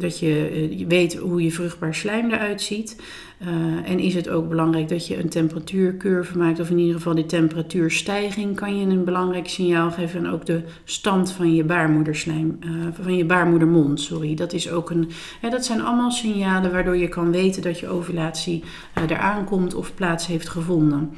dat 0.00 0.18
je 0.18 0.68
eh, 0.78 0.86
weet 0.86 1.16
hoe 1.16 1.42
je 1.42 1.52
vruchtbaar 1.52 1.94
slijm 1.94 2.30
eruit 2.30 2.62
ziet. 2.62 2.96
Uh, 3.42 3.90
en 3.90 3.98
is 3.98 4.14
het 4.14 4.28
ook 4.28 4.48
belangrijk 4.48 4.88
dat 4.88 5.06
je 5.06 5.18
een 5.18 5.28
temperatuurcurve 5.28 6.38
maakt, 6.38 6.60
of 6.60 6.70
in 6.70 6.78
ieder 6.78 6.94
geval 6.94 7.14
de 7.14 7.26
temperatuurstijging 7.26 8.56
kan 8.56 8.78
je 8.78 8.86
een 8.86 9.04
belangrijk 9.04 9.48
signaal 9.48 9.90
geven. 9.90 10.24
En 10.24 10.30
ook 10.32 10.46
de 10.46 10.62
stand 10.84 11.32
van 11.32 11.54
je 11.54 11.64
baarmoederslijm, 11.64 12.58
uh, 12.64 12.70
van 13.02 13.16
je 13.16 13.24
baarmoedermond, 13.24 14.00
sorry. 14.00 14.34
Dat, 14.34 14.52
is 14.52 14.70
ook 14.70 14.90
een, 14.90 15.10
hè, 15.40 15.50
dat 15.50 15.64
zijn 15.64 15.80
allemaal 15.80 16.10
signalen 16.10 16.72
waardoor 16.72 16.96
je 16.96 17.08
kan 17.08 17.30
weten 17.30 17.62
dat 17.62 17.78
je 17.78 17.88
ovulatie 17.88 18.64
eraan 19.08 19.44
komt 19.44 19.74
of 19.74 19.94
plaats 19.94 20.26
heeft 20.26 20.48
gevonden. 20.48 21.10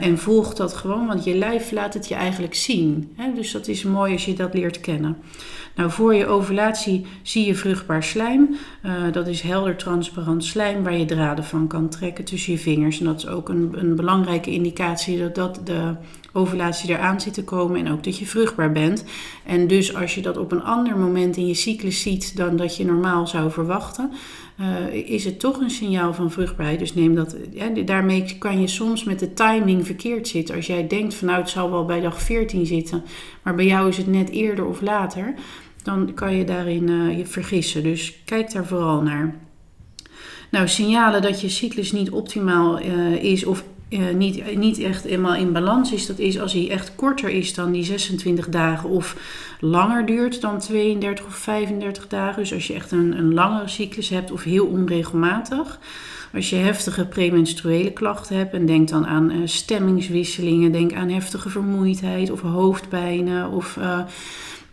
en 0.00 0.18
volg 0.18 0.54
dat 0.54 0.74
gewoon, 0.74 1.06
want 1.06 1.24
je 1.24 1.34
lijf 1.34 1.70
laat 1.70 1.94
het 1.94 2.08
je 2.08 2.14
eigenlijk 2.14 2.54
zien. 2.54 3.12
Hè? 3.16 3.32
Dus 3.34 3.52
dat 3.52 3.68
is 3.68 3.84
mooi 3.84 4.12
als 4.12 4.24
je 4.24 4.34
dat 4.34 4.54
leert 4.54 4.80
kennen. 4.80 5.16
Nou, 5.76 5.90
voor 5.90 6.14
je 6.14 6.26
ovulatie 6.26 7.06
zie 7.22 7.46
je 7.46 7.54
vruchtbaar 7.54 8.02
slijm. 8.02 8.56
Uh, 8.86 8.92
dat 9.12 9.26
is 9.26 9.40
helder 9.40 9.76
transparant 9.76 10.44
slijm 10.44 10.82
waar 10.82 10.96
je 10.96 11.04
draden 11.04 11.44
van 11.44 11.66
kan 11.66 11.88
trekken 11.88 12.24
tussen 12.24 12.52
je 12.52 12.58
vingers. 12.58 13.00
En 13.00 13.06
dat 13.06 13.18
is 13.18 13.26
ook 13.26 13.48
een, 13.48 13.72
een 13.74 13.96
belangrijke 13.96 14.50
indicatie 14.50 15.18
dat, 15.18 15.34
dat 15.34 15.60
de 15.64 15.94
ovulatie 16.32 16.90
eraan 16.90 17.20
zit 17.20 17.34
te 17.34 17.44
komen 17.44 17.86
en 17.86 17.92
ook 17.92 18.04
dat 18.04 18.18
je 18.18 18.26
vruchtbaar 18.26 18.72
bent. 18.72 19.04
En 19.44 19.66
dus 19.66 19.94
als 19.94 20.14
je 20.14 20.20
dat 20.20 20.36
op 20.36 20.52
een 20.52 20.62
ander 20.62 20.98
moment 20.98 21.36
in 21.36 21.46
je 21.46 21.54
cyclus 21.54 22.00
ziet 22.00 22.36
dan 22.36 22.56
dat 22.56 22.76
je 22.76 22.84
normaal 22.84 23.26
zou 23.26 23.50
verwachten, 23.50 24.10
uh, 24.60 24.94
is 24.94 25.24
het 25.24 25.40
toch 25.40 25.60
een 25.60 25.70
signaal 25.70 26.14
van 26.14 26.30
vruchtbaarheid. 26.30 26.78
Dus 26.78 26.94
neem 26.94 27.14
dat, 27.14 27.36
ja, 27.50 27.68
daarmee 27.68 28.36
kan 28.38 28.60
je 28.60 28.66
soms 28.66 29.04
met 29.04 29.18
de 29.18 29.32
timing 29.32 29.86
verkeerd 29.86 30.28
zitten. 30.28 30.54
Als 30.54 30.66
jij 30.66 30.86
denkt 30.86 31.14
van 31.14 31.28
nou 31.28 31.40
het 31.40 31.50
zal 31.50 31.70
wel 31.70 31.84
bij 31.84 32.00
dag 32.00 32.22
14 32.22 32.66
zitten, 32.66 33.02
maar 33.42 33.54
bij 33.54 33.66
jou 33.66 33.88
is 33.88 33.96
het 33.96 34.06
net 34.06 34.30
eerder 34.30 34.64
of 34.64 34.80
later, 34.80 35.34
dan 35.82 36.14
kan 36.14 36.34
je 36.34 36.44
daarin 36.44 36.88
uh, 36.88 37.18
je 37.18 37.26
vergissen. 37.26 37.82
Dus 37.82 38.22
kijk 38.24 38.52
daar 38.52 38.66
vooral 38.66 39.02
naar. 39.02 39.34
Nou, 40.50 40.68
signalen 40.68 41.22
dat 41.22 41.40
je 41.40 41.48
cyclus 41.48 41.92
niet 41.92 42.10
optimaal 42.10 42.80
uh, 42.80 43.24
is 43.24 43.44
of 43.44 43.64
uh, 43.92 44.14
niet, 44.14 44.56
niet 44.56 44.78
echt 44.78 45.04
helemaal 45.04 45.34
in 45.34 45.52
balans 45.52 45.92
is, 45.92 46.06
dat 46.06 46.18
is 46.18 46.40
als 46.40 46.52
hij 46.52 46.70
echt 46.70 46.94
korter 46.94 47.28
is 47.28 47.54
dan 47.54 47.72
die 47.72 47.84
26 47.84 48.48
dagen 48.48 48.88
of 48.88 49.16
langer 49.60 50.06
duurt 50.06 50.40
dan 50.40 50.58
32 50.58 51.24
of 51.26 51.34
35 51.34 52.08
dagen. 52.08 52.42
Dus 52.42 52.52
als 52.52 52.66
je 52.66 52.74
echt 52.74 52.90
een, 52.90 53.18
een 53.18 53.34
langere 53.34 53.68
cyclus 53.68 54.08
hebt 54.08 54.32
of 54.32 54.42
heel 54.42 54.66
onregelmatig. 54.66 55.78
Als 56.34 56.50
je 56.50 56.56
heftige 56.56 57.06
premenstruele 57.06 57.92
klachten 57.92 58.36
hebt 58.36 58.52
en 58.52 58.66
denk 58.66 58.88
dan 58.88 59.06
aan 59.06 59.30
uh, 59.30 59.36
stemmingswisselingen, 59.44 60.72
denk 60.72 60.92
aan 60.92 61.08
heftige 61.08 61.48
vermoeidheid 61.48 62.30
of 62.30 62.40
hoofdpijnen 62.40 63.50
of 63.50 63.76
uh, 63.76 63.98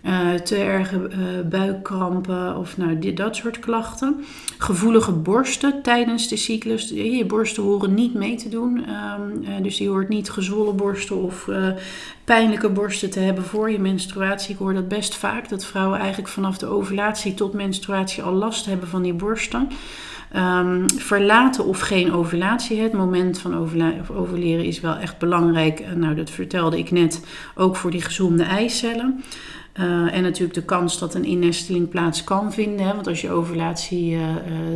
uh, 0.03 0.33
te 0.33 0.55
erge 0.55 1.09
uh, 1.09 1.47
buikkrampen 1.49 2.57
of 2.57 2.77
nou, 2.77 2.99
dit, 2.99 3.17
dat 3.17 3.35
soort 3.35 3.59
klachten. 3.59 4.25
Gevoelige 4.57 5.11
borsten 5.11 5.81
tijdens 5.81 6.27
de 6.27 6.37
cyclus. 6.37 6.89
Je 6.89 7.25
borsten 7.25 7.63
horen 7.63 7.93
niet 7.93 8.13
mee 8.13 8.35
te 8.35 8.49
doen. 8.49 8.77
Um, 8.77 9.43
uh, 9.43 9.49
dus 9.61 9.77
je 9.77 9.87
hoort 9.87 10.09
niet 10.09 10.29
gezwollen 10.29 10.75
borsten 10.75 11.21
of 11.21 11.49
pijnlijke 12.23 12.69
borsten 12.69 13.09
te 13.09 13.19
hebben 13.19 13.43
voor 13.43 13.71
je 13.71 13.79
menstruatie. 13.79 14.53
Ik 14.53 14.59
hoor 14.59 14.73
dat 14.73 14.87
best 14.87 15.15
vaak, 15.15 15.49
dat 15.49 15.65
vrouwen 15.65 15.99
eigenlijk 15.99 16.29
vanaf 16.29 16.57
de 16.57 16.65
ovulatie 16.65 17.33
tot 17.33 17.53
menstruatie 17.53 18.23
al 18.23 18.33
last 18.33 18.65
hebben 18.65 18.87
van 18.87 19.01
die 19.01 19.13
borsten. 19.13 19.67
Um, 20.36 20.89
verlaten 20.89 21.65
of 21.65 21.79
geen 21.79 22.13
ovulatie. 22.13 22.81
Het 22.81 22.93
moment 22.93 23.39
van 23.39 23.55
ovuleren 24.15 24.65
is 24.65 24.79
wel 24.79 24.95
echt 24.95 25.17
belangrijk. 25.17 25.95
Nou, 25.95 26.15
dat 26.15 26.29
vertelde 26.29 26.77
ik 26.77 26.91
net 26.91 27.25
ook 27.55 27.75
voor 27.75 27.91
die 27.91 28.01
gezonde 28.01 28.43
eicellen. 28.43 29.24
Uh, 29.79 30.15
en 30.15 30.24
natuurlijk 30.24 30.53
de 30.53 30.65
kans 30.65 31.00
dat 31.00 31.15
een 31.15 31.24
innesteling 31.24 31.89
plaats 31.89 32.24
kan 32.24 32.53
vinden. 32.53 32.86
Hè, 32.86 32.93
want 32.93 33.07
als 33.07 33.21
je 33.21 33.31
ovulatie 33.31 34.12
uh, 34.12 34.21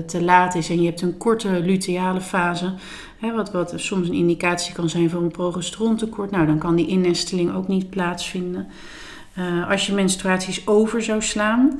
te 0.05 0.23
laat 0.23 0.55
is 0.55 0.69
en 0.69 0.81
je 0.81 0.85
hebt 0.85 1.01
een 1.01 1.17
korte 1.17 1.61
luteale 1.63 2.21
fase, 2.21 2.73
hè, 3.19 3.35
wat, 3.35 3.51
wat 3.51 3.73
soms 3.75 4.07
een 4.07 4.13
indicatie 4.13 4.73
kan 4.73 4.89
zijn 4.89 5.09
voor 5.09 5.21
een 5.21 5.31
progesterontekort, 5.31 6.31
nou, 6.31 6.45
dan 6.45 6.57
kan 6.57 6.75
die 6.75 6.87
innesteling 6.87 7.53
ook 7.53 7.67
niet 7.67 7.89
plaatsvinden. 7.89 8.67
Als 9.69 9.85
je 9.85 9.93
menstruaties 9.93 10.67
over 10.67 11.01
zou 11.03 11.21
slaan, 11.21 11.79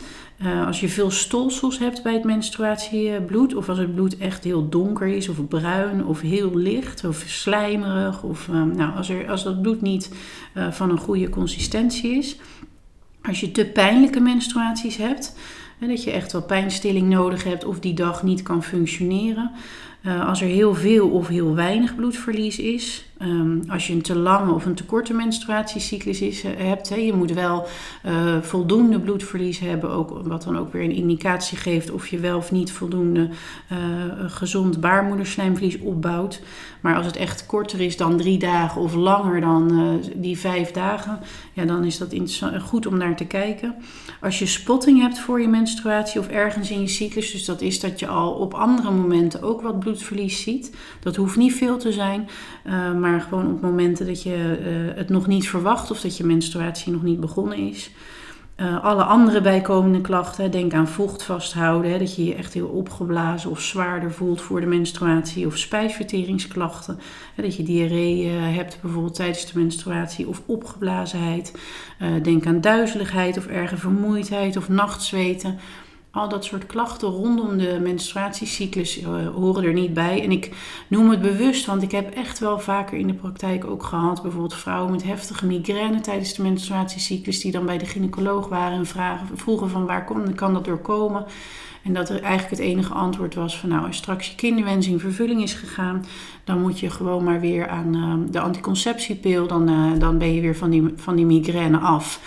als 0.65 0.79
je 0.79 0.89
veel 0.89 1.11
stolsels 1.11 1.79
hebt 1.79 2.03
bij 2.03 2.13
het 2.13 2.23
menstruatiebloed, 2.23 3.55
of 3.55 3.69
als 3.69 3.77
het 3.77 3.95
bloed 3.95 4.17
echt 4.17 4.43
heel 4.43 4.69
donker 4.69 5.07
is, 5.07 5.29
of 5.29 5.47
bruin, 5.47 6.05
of 6.05 6.21
heel 6.21 6.55
licht, 6.55 7.05
of 7.05 7.23
slijmerig, 7.27 8.23
of 8.23 8.47
nou, 8.47 8.95
als, 8.95 9.09
er, 9.09 9.29
als 9.29 9.43
dat 9.43 9.61
bloed 9.61 9.81
niet 9.81 10.09
van 10.69 10.89
een 10.89 10.97
goede 10.97 11.29
consistentie 11.29 12.17
is, 12.17 12.37
als 13.21 13.39
je 13.39 13.51
te 13.51 13.65
pijnlijke 13.65 14.19
menstruaties 14.19 14.97
hebt, 14.97 15.35
dat 15.79 16.03
je 16.03 16.11
echt 16.11 16.31
wel 16.31 16.43
pijnstilling 16.43 17.09
nodig 17.09 17.43
hebt 17.43 17.65
of 17.65 17.79
die 17.79 17.93
dag 17.93 18.23
niet 18.23 18.41
kan 18.41 18.63
functioneren. 18.63 19.51
Als 20.25 20.41
er 20.41 20.47
heel 20.47 20.75
veel 20.75 21.09
of 21.09 21.27
heel 21.27 21.55
weinig 21.55 21.95
bloedverlies 21.95 22.59
is, 22.59 23.05
Um, 23.25 23.63
als 23.67 23.87
je 23.87 23.93
een 23.93 24.01
te 24.01 24.15
lange 24.15 24.53
of 24.53 24.65
een 24.65 24.73
te 24.73 24.85
korte 24.85 25.13
menstruatiecyclus 25.13 26.21
is, 26.21 26.45
uh, 26.45 26.51
hebt, 26.57 26.89
hè, 26.89 26.95
je 26.95 27.13
moet 27.13 27.33
wel 27.33 27.67
uh, 28.05 28.41
voldoende 28.41 28.99
bloedverlies 28.99 29.59
hebben, 29.59 29.89
ook, 29.89 30.21
wat 30.23 30.43
dan 30.43 30.57
ook 30.57 30.73
weer 30.73 30.83
een 30.83 30.95
indicatie 30.95 31.57
geeft 31.57 31.91
of 31.91 32.07
je 32.07 32.19
wel 32.19 32.37
of 32.37 32.51
niet 32.51 32.71
voldoende 32.71 33.29
uh, 33.71 33.77
gezond 34.27 34.81
baarmoederslijmvlies 34.81 35.79
opbouwt. 35.79 36.41
Maar 36.81 36.95
als 36.95 37.05
het 37.05 37.15
echt 37.15 37.45
korter 37.45 37.81
is 37.81 37.97
dan 37.97 38.17
drie 38.17 38.37
dagen 38.37 38.81
of 38.81 38.93
langer 38.95 39.41
dan 39.41 39.99
die 40.15 40.37
vijf 40.37 40.71
dagen, 40.71 41.19
ja, 41.53 41.65
dan 41.65 41.83
is 41.83 41.97
dat 41.97 42.15
goed 42.61 42.85
om 42.87 42.97
naar 42.97 43.15
te 43.15 43.25
kijken. 43.25 43.75
Als 44.21 44.39
je 44.39 44.45
spotting 44.45 45.01
hebt 45.01 45.19
voor 45.19 45.41
je 45.41 45.47
menstruatie 45.47 46.19
of 46.19 46.27
ergens 46.27 46.71
in 46.71 46.81
je 46.81 46.87
cyclus, 46.87 47.31
dus 47.31 47.45
dat 47.45 47.61
is 47.61 47.79
dat 47.79 47.99
je 47.99 48.07
al 48.07 48.31
op 48.31 48.53
andere 48.53 48.91
momenten 48.91 49.41
ook 49.41 49.61
wat 49.61 49.79
bloedverlies 49.79 50.41
ziet. 50.41 50.75
Dat 50.99 51.15
hoeft 51.15 51.37
niet 51.37 51.53
veel 51.53 51.77
te 51.77 51.91
zijn, 51.91 52.27
maar 52.99 53.12
maar 53.13 53.21
gewoon 53.21 53.51
op 53.51 53.61
momenten 53.61 54.05
dat 54.05 54.23
je 54.23 54.35
uh, 54.35 54.97
het 54.97 55.09
nog 55.09 55.27
niet 55.27 55.49
verwacht 55.49 55.91
of 55.91 56.01
dat 56.01 56.17
je 56.17 56.23
menstruatie 56.23 56.91
nog 56.91 57.03
niet 57.03 57.19
begonnen 57.19 57.57
is. 57.57 57.91
Uh, 58.57 58.83
alle 58.83 59.03
andere 59.03 59.41
bijkomende 59.41 60.01
klachten, 60.01 60.51
denk 60.51 60.73
aan 60.73 60.87
vocht 60.87 61.23
vasthouden, 61.23 61.91
hè, 61.91 61.97
dat 61.97 62.15
je 62.15 62.25
je 62.25 62.35
echt 62.35 62.53
heel 62.53 62.67
opgeblazen 62.67 63.49
of 63.49 63.61
zwaarder 63.61 64.11
voelt 64.11 64.41
voor 64.41 64.59
de 64.59 64.65
menstruatie, 64.65 65.45
of 65.45 65.57
spijsverteringsklachten, 65.57 66.99
hè, 67.35 67.43
dat 67.43 67.55
je 67.55 67.63
diarree 67.63 68.25
uh, 68.25 68.31
hebt 68.55 68.77
bijvoorbeeld 68.81 69.15
tijdens 69.15 69.51
de 69.51 69.59
menstruatie, 69.59 70.27
of 70.27 70.41
opgeblazenheid. 70.45 71.53
Denk 72.21 72.45
aan 72.45 72.61
duizeligheid 72.61 73.37
of 73.37 73.45
erge 73.45 73.77
vermoeidheid 73.77 74.57
of 74.57 74.69
nachtzweten 74.69 75.59
al 76.13 76.29
dat 76.29 76.45
soort 76.45 76.65
klachten 76.65 77.07
rondom 77.07 77.57
de 77.57 77.79
menstruatiecyclus 77.81 79.01
uh, 79.01 79.27
horen 79.35 79.63
er 79.63 79.73
niet 79.73 79.93
bij. 79.93 80.23
En 80.23 80.31
ik 80.31 80.51
noem 80.87 81.09
het 81.09 81.21
bewust, 81.21 81.65
want 81.65 81.81
ik 81.81 81.91
heb 81.91 82.15
echt 82.15 82.39
wel 82.39 82.59
vaker 82.59 82.97
in 82.97 83.07
de 83.07 83.13
praktijk 83.13 83.65
ook 83.65 83.83
gehad, 83.83 84.21
bijvoorbeeld 84.21 84.53
vrouwen 84.53 84.91
met 84.91 85.03
heftige 85.03 85.45
migraine 85.45 86.01
tijdens 86.01 86.33
de 86.33 86.41
menstruatiecyclus, 86.41 87.39
die 87.39 87.51
dan 87.51 87.65
bij 87.65 87.77
de 87.77 87.85
gynaecoloog 87.85 88.47
waren 88.47 88.77
en 88.77 88.85
vragen, 88.85 89.37
vroegen 89.37 89.69
van 89.69 89.85
waar 89.85 90.05
kon, 90.05 90.33
kan 90.33 90.53
dat 90.53 90.65
door 90.65 90.81
komen. 90.81 91.25
En 91.83 91.93
dat 91.93 92.09
er 92.09 92.21
eigenlijk 92.21 92.61
het 92.61 92.69
enige 92.69 92.93
antwoord 92.93 93.35
was 93.35 93.57
van 93.59 93.69
nou, 93.69 93.85
als 93.85 93.97
straks 93.97 94.27
je 94.29 94.35
kinderwens 94.35 94.87
in 94.87 94.99
vervulling 94.99 95.41
is 95.41 95.53
gegaan, 95.53 96.05
dan 96.43 96.61
moet 96.61 96.79
je 96.79 96.89
gewoon 96.89 97.23
maar 97.23 97.39
weer 97.39 97.67
aan 97.67 97.95
uh, 97.95 98.31
de 98.31 98.39
anticonceptiepil, 98.39 99.47
dan, 99.47 99.69
uh, 99.69 99.99
dan 99.99 100.17
ben 100.17 100.33
je 100.33 100.41
weer 100.41 100.55
van 100.55 100.69
die, 100.69 100.93
van 100.95 101.15
die 101.15 101.25
migraine 101.25 101.77
af 101.77 102.19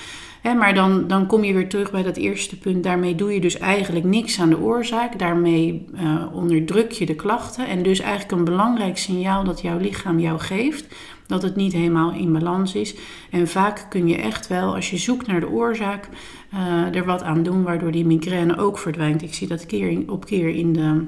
maar 0.55 0.75
dan, 0.75 1.07
dan 1.07 1.27
kom 1.27 1.45
je 1.45 1.53
weer 1.53 1.69
terug 1.69 1.91
bij 1.91 2.03
dat 2.03 2.17
eerste 2.17 2.59
punt. 2.59 2.85
Daarmee 2.85 3.15
doe 3.15 3.33
je 3.33 3.41
dus 3.41 3.59
eigenlijk 3.59 4.05
niks 4.05 4.41
aan 4.41 4.51
de 4.51 4.59
oorzaak. 4.59 5.19
Daarmee 5.19 5.87
uh, 5.95 6.25
onderdruk 6.33 6.93
je 6.93 7.07
de 7.07 7.15
klachten. 7.15 7.67
En 7.67 7.83
dus 7.83 8.01
eigenlijk 8.01 8.33
een 8.33 8.45
belangrijk 8.45 8.99
signaal 8.99 9.45
dat 9.45 9.61
jouw 9.61 9.79
lichaam 9.79 10.19
jou 10.19 10.39
geeft. 10.39 10.95
Dat 11.27 11.43
het 11.43 11.57
niet 11.57 11.73
helemaal 11.73 12.13
in 12.13 12.33
balans 12.33 12.75
is. 12.75 12.95
En 13.31 13.49
vaak 13.49 13.87
kun 13.89 14.09
je 14.09 14.17
echt 14.17 14.47
wel, 14.47 14.75
als 14.75 14.91
je 14.91 14.97
zoekt 14.97 15.27
naar 15.27 15.41
de 15.41 15.49
oorzaak, 15.49 16.09
uh, 16.55 16.95
er 16.95 17.05
wat 17.05 17.23
aan 17.23 17.43
doen. 17.43 17.63
Waardoor 17.63 17.91
die 17.91 18.07
migraine 18.07 18.57
ook 18.57 18.79
verdwijnt. 18.79 19.23
Ik 19.23 19.35
zie 19.35 19.49
dat 19.49 19.67
keer 19.67 20.03
op 20.07 20.25
keer 20.25 20.49
in 20.49 20.73
de 20.73 21.05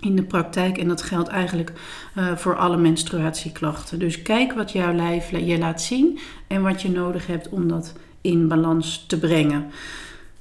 in 0.00 0.16
de 0.16 0.22
praktijk. 0.22 0.78
En 0.78 0.88
dat 0.88 1.02
geldt 1.02 1.28
eigenlijk 1.28 1.72
uh, 2.16 2.36
voor 2.36 2.56
alle 2.56 2.76
menstruatieklachten. 2.76 3.98
Dus 3.98 4.22
kijk 4.22 4.52
wat 4.52 4.72
jouw 4.72 4.92
lijf 4.92 5.30
je 5.30 5.58
laat 5.58 5.82
zien 5.82 6.18
en 6.46 6.62
wat 6.62 6.82
je 6.82 6.90
nodig 6.90 7.26
hebt 7.26 7.48
om 7.48 7.68
dat 7.68 7.94
in 8.20 8.48
balans 8.48 9.04
te 9.06 9.18
brengen. 9.18 9.66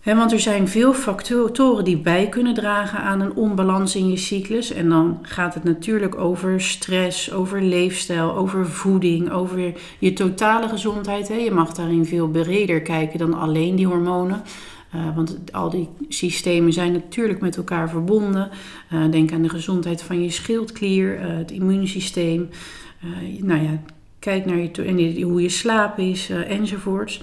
want 0.04 0.32
er 0.32 0.40
zijn 0.40 0.68
veel 0.68 0.94
factoren 0.94 1.84
die 1.84 1.98
bij 1.98 2.30
kunnen 2.30 2.54
dragen 2.54 3.00
aan 3.00 3.22
een 3.22 3.34
onbalans 3.34 3.96
in 3.96 4.10
je 4.10 4.18
cyclus. 4.18 4.72
En 4.72 4.90
dan 4.90 5.20
gaat 5.22 5.54
het 5.54 5.64
natuurlijk 5.64 6.16
over 6.16 6.62
stress, 6.62 7.32
over 7.32 7.62
leefstijl, 7.62 8.36
over 8.36 8.68
voeding, 8.68 9.32
over 9.32 9.74
je 10.00 10.14
totale 10.14 10.68
gezondheid. 10.68 11.28
Je 11.28 11.52
mag 11.52 11.74
daarin 11.74 12.06
veel 12.06 12.28
breder 12.28 12.82
kijken 12.82 13.20
dan 13.20 13.34
alleen 13.34 13.76
die 13.76 13.88
hormonen. 13.88 14.42
Uh, 14.96 15.16
want 15.16 15.38
al 15.52 15.70
die 15.70 15.90
systemen 16.10 16.74
zijn 16.74 16.92
natuurlijk 16.92 17.42
met 17.42 17.58
elkaar 17.58 17.90
verbonden. 17.90 18.50
Uh, 18.94 19.12
denk 19.12 19.32
aan 19.32 19.42
de 19.42 19.50
gezondheid 19.50 20.02
van 20.02 20.24
je 20.24 20.30
schildklier, 20.30 21.20
uh, 21.20 21.38
het 21.38 21.52
immuunsysteem. 21.52 22.50
nou 23.40 23.62
ja, 23.62 23.82
kijk 24.20 24.46
naar 24.46 24.58
je, 24.58 25.22
hoe 25.24 25.42
je 25.42 25.50
slaap 25.50 26.00
is 26.00 26.30
enzovoorts. 26.30 27.22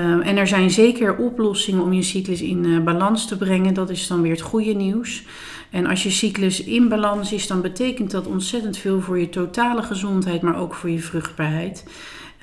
En 0.00 0.36
er 0.36 0.46
zijn 0.46 0.70
zeker 0.70 1.16
oplossingen 1.16 1.82
om 1.82 1.92
je 1.92 2.02
cyclus 2.02 2.42
in 2.42 2.84
balans 2.84 3.26
te 3.26 3.36
brengen. 3.36 3.74
Dat 3.74 3.90
is 3.90 4.06
dan 4.06 4.22
weer 4.22 4.32
het 4.32 4.40
goede 4.40 4.72
nieuws. 4.72 5.22
En 5.70 5.86
als 5.86 6.02
je 6.02 6.10
cyclus 6.10 6.64
in 6.64 6.88
balans 6.88 7.32
is, 7.32 7.46
dan 7.46 7.60
betekent 7.60 8.10
dat 8.10 8.26
ontzettend 8.26 8.76
veel 8.76 9.00
voor 9.00 9.18
je 9.18 9.28
totale 9.28 9.82
gezondheid, 9.82 10.42
maar 10.42 10.58
ook 10.58 10.74
voor 10.74 10.90
je 10.90 10.98
vruchtbaarheid. 10.98 11.84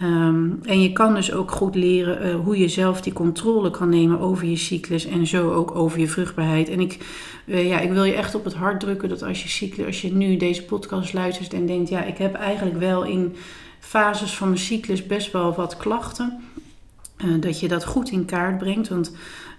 Ehm, 0.02 0.50
en 0.64 0.82
je 0.82 0.92
kan 0.92 1.14
dus 1.14 1.34
ook 1.34 1.52
goed 1.52 1.76
leren 1.76 2.28
uh, 2.28 2.36
hoe 2.36 2.58
je 2.58 2.68
zelf 2.68 3.02
die 3.02 3.14
controle 3.14 3.72
kan 3.72 3.90
nemen 3.90 4.20
over 4.20 4.48
je 4.48 4.56
cyclus 4.56 5.06
en 5.06 5.28
zo 5.28 5.52
ook 5.52 5.76
over 5.76 6.00
je 6.00 6.08
vruchtbaarheid. 6.08 6.70
En 6.70 6.80
ik, 6.80 6.98
uh, 7.46 7.68
ja, 7.68 7.80
ik 7.80 7.92
wil 7.92 8.04
je 8.04 8.14
echt 8.14 8.36
op 8.36 8.44
het 8.44 8.54
hart 8.54 8.80
drukken 8.80 9.10
dat 9.10 9.24
als 9.24 9.44
je 9.44 9.50
cyclus, 9.50 9.86
als 9.86 10.02
je 10.02 10.14
nu 10.14 10.38
deze 10.38 10.64
podcast 10.64 11.14
luistert 11.14 11.54
en 11.54 11.66
denkt, 11.66 11.90
ja, 11.90 12.04
ik 12.04 12.18
heb 12.18 12.36
eigenlijk 12.36 12.80
wel 12.80 13.04
in 13.04 13.36
fases 13.80 14.36
van 14.36 14.48
mijn 14.48 14.60
cyclus 14.60 15.06
best 15.06 15.32
wel 15.32 15.56
wat 15.56 15.78
klachten, 15.78 16.42
uh, 17.26 17.42
dat 17.42 17.60
je 17.60 17.68
dat 17.68 17.86
goed 17.86 18.12
in 18.12 18.26
kaart 18.26 18.58
brengt. 18.58 18.88
Want 18.88 19.12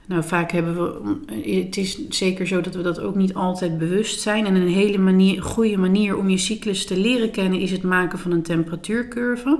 nou, 0.06 0.24
vaak 0.24 0.50
hebben 0.52 0.74
we, 0.74 1.62
het 1.64 1.76
is 1.76 2.08
zeker 2.08 2.46
zo 2.46 2.60
dat 2.60 2.74
we 2.74 2.82
dat 2.82 3.00
ook 3.00 3.14
niet 3.14 3.34
altijd 3.34 3.78
bewust 3.78 4.20
zijn. 4.20 4.46
En 4.46 4.54
een 4.54 4.68
hele 4.68 4.98
manier, 4.98 5.42
goede 5.42 5.76
manier 5.76 6.16
om 6.16 6.28
je 6.28 6.38
cyclus 6.38 6.86
te 6.86 6.96
leren 6.96 7.30
kennen 7.30 7.60
is 7.60 7.70
het 7.70 7.82
maken 7.82 8.18
van 8.18 8.32
een 8.32 8.42
temperatuurcurve. 8.42 9.58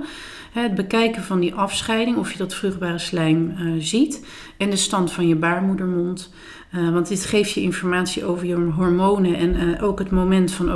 Het 0.51 0.75
bekijken 0.75 1.23
van 1.23 1.39
die 1.39 1.53
afscheiding, 1.53 2.17
of 2.17 2.31
je 2.31 2.37
dat 2.37 2.53
vruchtbare 2.53 2.99
slijm 2.99 3.55
uh, 3.59 3.73
ziet. 3.79 4.25
En 4.57 4.69
de 4.69 4.75
stand 4.75 5.11
van 5.11 5.27
je 5.27 5.35
baarmoedermond. 5.35 6.33
Uh, 6.75 6.93
want 6.93 7.07
dit 7.07 7.25
geeft 7.25 7.51
je 7.51 7.61
informatie 7.61 8.25
over 8.25 8.45
je 8.45 8.55
hormonen 8.55 9.35
en 9.35 9.81
ook 9.81 9.99
het 9.99 10.11
moment 10.11 10.51
van 10.51 10.71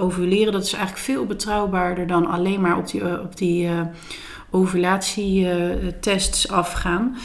ovuleren. 0.00 0.52
Dat 0.52 0.64
is 0.64 0.72
eigenlijk 0.72 1.04
veel 1.04 1.26
betrouwbaarder 1.26 2.06
dan 2.06 2.26
alleen 2.26 2.60
maar 2.60 2.76
op 2.76 2.90
die, 2.90 3.20
op 3.20 3.36
die 3.36 3.68
ovulatietests 4.52 6.48
afgaan. 6.48 7.16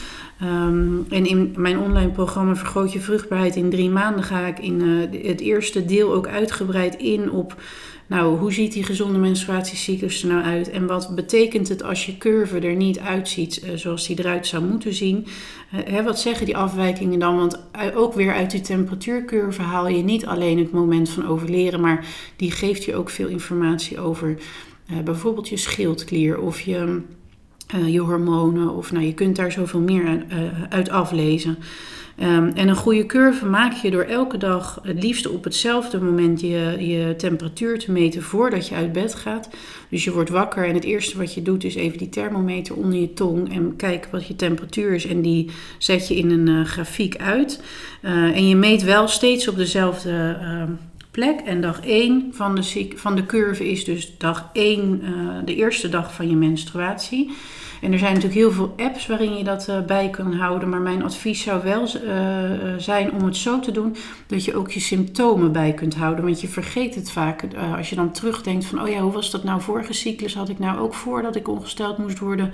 Um, 0.42 1.06
en 1.08 1.26
in 1.26 1.54
mijn 1.56 1.78
online 1.78 2.10
programma 2.10 2.56
Vergroot 2.56 2.92
je 2.92 3.00
vruchtbaarheid 3.00 3.56
in 3.56 3.70
drie 3.70 3.90
maanden 3.90 4.24
ga 4.24 4.46
ik 4.46 4.58
in 4.58 4.82
uh, 4.82 5.28
het 5.28 5.40
eerste 5.40 5.84
deel 5.84 6.14
ook 6.14 6.26
uitgebreid 6.26 6.96
in 6.96 7.30
op 7.30 7.56
nou, 8.06 8.38
hoe 8.38 8.52
ziet 8.52 8.72
die 8.72 8.84
gezonde 8.84 9.18
menstruatiecyclus 9.18 10.22
er 10.22 10.28
nou 10.28 10.42
uit? 10.42 10.70
En 10.70 10.86
wat 10.86 11.14
betekent 11.14 11.68
het 11.68 11.82
als 11.82 12.06
je 12.06 12.18
curve 12.18 12.58
er 12.58 12.74
niet 12.74 12.98
uitziet 12.98 13.62
uh, 13.64 13.70
zoals 13.74 14.06
die 14.06 14.18
eruit 14.18 14.46
zou 14.46 14.64
moeten 14.64 14.94
zien? 14.94 15.26
Uh, 15.74 15.80
hè, 15.84 16.02
wat 16.02 16.20
zeggen 16.20 16.46
die 16.46 16.56
afwijkingen 16.56 17.18
dan? 17.18 17.36
Want 17.36 17.60
ook 17.94 18.14
weer 18.14 18.34
uit 18.34 18.50
die 18.50 18.60
temperatuurcurve 18.60 19.62
haal 19.62 19.88
je 19.88 20.02
niet 20.02 20.26
alleen 20.26 20.58
het 20.58 20.72
moment 20.72 21.08
van 21.08 21.26
overleren, 21.26 21.80
maar 21.80 22.06
die 22.36 22.50
geeft 22.50 22.84
je 22.84 22.94
ook 22.94 23.10
veel 23.10 23.28
informatie 23.28 24.00
over 24.00 24.38
bijvoorbeeld 25.04 25.48
je 25.48 25.56
schildklier 25.56 26.38
of 26.40 26.60
je 26.60 27.02
uh, 27.74 27.88
je 27.92 28.00
hormonen. 28.00 28.74
Of 28.74 28.92
nou, 28.92 29.04
je 29.04 29.14
kunt 29.14 29.36
daar 29.36 29.52
zoveel 29.52 29.80
meer 29.80 30.04
uh, 30.04 30.38
uit 30.68 30.90
aflezen. 30.90 31.58
Um, 32.22 32.52
en 32.54 32.68
een 32.68 32.76
goede 32.76 33.06
curve 33.06 33.46
maak 33.46 33.72
je 33.72 33.90
door 33.90 34.02
elke 34.02 34.36
dag 34.36 34.80
het 34.82 35.02
liefste 35.02 35.30
op 35.30 35.44
hetzelfde 35.44 36.00
moment 36.00 36.40
je, 36.40 36.76
je 36.78 37.14
temperatuur 37.16 37.78
te 37.78 37.92
meten 37.92 38.22
voordat 38.22 38.68
je 38.68 38.74
uit 38.74 38.92
bed 38.92 39.14
gaat. 39.14 39.48
Dus 39.88 40.04
je 40.04 40.12
wordt 40.12 40.30
wakker 40.30 40.66
en 40.66 40.74
het 40.74 40.84
eerste 40.84 41.18
wat 41.18 41.34
je 41.34 41.42
doet 41.42 41.64
is 41.64 41.74
even 41.74 41.98
die 41.98 42.08
thermometer 42.08 42.74
onder 42.74 43.00
je 43.00 43.12
tong 43.12 43.54
en 43.54 43.76
kijken 43.76 44.10
wat 44.10 44.26
je 44.26 44.36
temperatuur 44.36 44.94
is. 44.94 45.06
En 45.06 45.22
die 45.22 45.50
zet 45.78 46.08
je 46.08 46.16
in 46.16 46.30
een 46.30 46.48
uh, 46.48 46.64
grafiek 46.64 47.16
uit. 47.16 47.62
en 48.02 48.48
je 48.48 48.56
meet 48.56 48.82
wel 48.82 49.08
steeds 49.08 49.48
op 49.48 49.56
dezelfde 49.56 50.38
ehm, 50.40 50.72
plek. 51.10 51.40
En 51.40 51.60
dag 51.60 51.80
1 51.80 52.28
van 52.32 52.54
de, 52.54 52.92
van 52.94 53.16
de 53.16 53.26
curve 53.26 53.70
is 53.70 53.84
dus 53.84 54.18
dag 54.18 54.50
1, 54.52 55.02
de 55.44 55.54
eerste 55.54 55.88
dag 55.88 56.14
van 56.14 56.28
je 56.28 56.36
menstruatie. 56.36 57.30
En 57.82 57.92
er 57.92 57.98
zijn 57.98 58.14
natuurlijk 58.14 58.40
heel 58.40 58.52
veel 58.52 58.74
apps 58.76 59.06
waarin 59.06 59.36
je 59.36 59.44
dat 59.44 59.68
uh, 59.68 59.80
bij 59.80 60.10
kan 60.10 60.34
houden. 60.34 60.68
Maar 60.68 60.80
mijn 60.80 61.04
advies 61.04 61.42
zou 61.42 61.62
wel 61.62 61.82
uh, 61.82 62.10
zijn 62.78 63.12
om 63.12 63.24
het 63.24 63.36
zo 63.36 63.60
te 63.60 63.70
doen 63.72 63.96
dat 64.26 64.44
je 64.44 64.56
ook 64.56 64.70
je 64.70 64.80
symptomen 64.80 65.52
bij 65.52 65.72
kunt 65.72 65.96
houden. 65.96 66.24
Want 66.24 66.40
je 66.40 66.48
vergeet 66.48 66.94
het 66.94 67.10
vaak 67.10 67.44
als 67.76 67.90
je 67.90 67.96
dan 67.96 68.12
terugdenkt 68.12 68.64
van, 68.64 68.82
oh 68.82 68.88
ja, 68.88 69.00
hoe 69.00 69.12
was 69.12 69.30
dat 69.30 69.44
nou 69.44 69.60
vorige 69.60 69.92
cyclus? 69.92 70.34
Had 70.34 70.48
ik 70.48 70.58
nou 70.58 70.78
ook 70.78 70.94
voordat 70.94 71.36
ik 71.36 71.48
ongesteld 71.48 71.98
moest 71.98 72.18
worden 72.18 72.52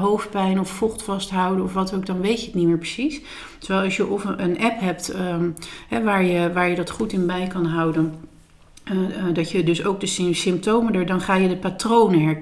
hoofdpijn 0.00 0.60
of 0.60 0.70
vocht 0.70 1.02
vasthouden 1.02 1.64
of 1.64 1.72
wat 1.72 1.94
ook, 1.94 2.06
dan 2.06 2.20
weet 2.20 2.40
je 2.40 2.46
het 2.46 2.54
niet 2.54 2.66
meer 2.66 2.78
precies. 2.78 3.20
Terwijl 3.58 3.84
als 3.84 3.96
je 3.96 4.06
of 4.06 4.24
een 4.24 4.60
app 4.60 4.80
hebt 4.80 5.14
hè, 5.88 6.02
waar, 6.02 6.24
je, 6.24 6.52
waar 6.52 6.68
je 6.68 6.76
dat 6.76 6.90
goed 6.90 7.12
in 7.12 7.26
bij 7.26 7.46
kan 7.46 7.66
houden 7.66 8.14
uh, 8.92 9.34
dat 9.34 9.50
je 9.50 9.64
dus 9.64 9.84
ook 9.84 10.00
de 10.00 10.32
symptomen 10.34 10.94
er, 10.94 11.06
dan 11.06 11.20
ga 11.20 11.34
je 11.34 11.48
de 11.48 11.56
patronen 11.56 12.38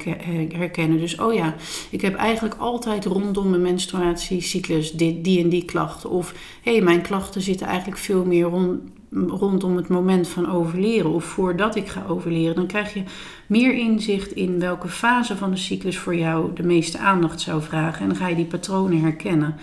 herkennen. 0.54 0.98
Dus 0.98 1.18
oh 1.18 1.34
ja, 1.34 1.54
ik 1.90 2.00
heb 2.00 2.14
eigenlijk 2.14 2.54
altijd 2.58 3.04
rondom 3.04 3.50
mijn 3.50 3.62
menstruatiecyclus 3.62 4.92
dit, 4.92 5.24
die 5.24 5.42
en 5.42 5.48
die 5.48 5.64
klachten. 5.64 6.10
Of 6.10 6.34
hé, 6.62 6.72
hey, 6.72 6.82
mijn 6.82 7.02
klachten 7.02 7.40
zitten 7.40 7.66
eigenlijk 7.66 7.98
veel 7.98 8.24
meer 8.24 8.44
rond, 8.44 8.80
rondom 9.10 9.76
het 9.76 9.88
moment 9.88 10.28
van 10.28 10.50
overleren 10.50 11.10
of 11.10 11.24
voordat 11.24 11.76
ik 11.76 11.88
ga 11.88 12.04
overleren. 12.08 12.54
Dan 12.54 12.66
krijg 12.66 12.94
je 12.94 13.02
meer 13.46 13.74
inzicht 13.74 14.32
in 14.32 14.58
welke 14.58 14.88
fase 14.88 15.36
van 15.36 15.50
de 15.50 15.56
cyclus 15.56 15.98
voor 15.98 16.16
jou 16.16 16.50
de 16.54 16.62
meeste 16.62 16.98
aandacht 16.98 17.40
zou 17.40 17.62
vragen. 17.62 18.00
En 18.00 18.08
dan 18.08 18.16
ga 18.16 18.28
je 18.28 18.36
die 18.36 18.44
patronen 18.44 19.00
herkennen. 19.00 19.56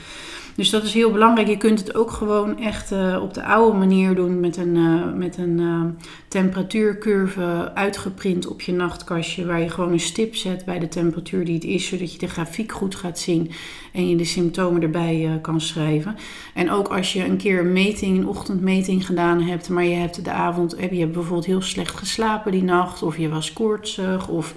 Dus 0.55 0.69
dat 0.69 0.83
is 0.83 0.93
heel 0.93 1.11
belangrijk. 1.11 1.47
Je 1.47 1.57
kunt 1.57 1.79
het 1.79 1.95
ook 1.95 2.11
gewoon 2.11 2.59
echt 2.59 2.91
uh, 2.91 3.19
op 3.21 3.33
de 3.33 3.43
oude 3.43 3.77
manier 3.77 4.15
doen 4.15 4.39
met 4.39 4.57
een, 4.57 4.75
uh, 4.75 5.13
met 5.13 5.37
een 5.37 5.59
uh, 5.59 5.81
temperatuurcurve 6.27 7.71
uitgeprint 7.73 8.47
op 8.47 8.61
je 8.61 8.71
nachtkastje. 8.71 9.45
Waar 9.45 9.61
je 9.61 9.69
gewoon 9.69 9.91
een 9.91 9.99
stip 9.99 10.35
zet 10.35 10.65
bij 10.65 10.79
de 10.79 10.87
temperatuur 10.87 11.45
die 11.45 11.53
het 11.53 11.63
is. 11.63 11.87
Zodat 11.87 12.13
je 12.13 12.19
de 12.19 12.27
grafiek 12.27 12.71
goed 12.71 12.95
gaat 12.95 13.19
zien 13.19 13.51
en 13.93 14.09
je 14.09 14.15
de 14.15 14.25
symptomen 14.25 14.81
erbij 14.81 15.39
kan 15.41 15.61
schrijven. 15.61 16.15
En 16.53 16.71
ook 16.71 16.87
als 16.87 17.13
je 17.13 17.25
een 17.25 17.37
keer 17.37 17.59
een 17.59 17.73
meting, 17.73 18.17
een 18.17 18.27
ochtendmeting 18.27 19.05
gedaan 19.05 19.41
hebt. 19.41 19.69
Maar 19.69 19.83
je 19.83 19.95
hebt 19.95 20.25
de 20.25 20.31
avond, 20.31 20.75
heb 20.79 20.91
je 20.91 21.07
bijvoorbeeld 21.07 21.45
heel 21.45 21.61
slecht 21.61 21.97
geslapen 21.97 22.51
die 22.51 22.63
nacht. 22.63 23.03
Of 23.03 23.17
je 23.17 23.29
was 23.29 23.53
koortsig 23.53 24.27
of... 24.27 24.53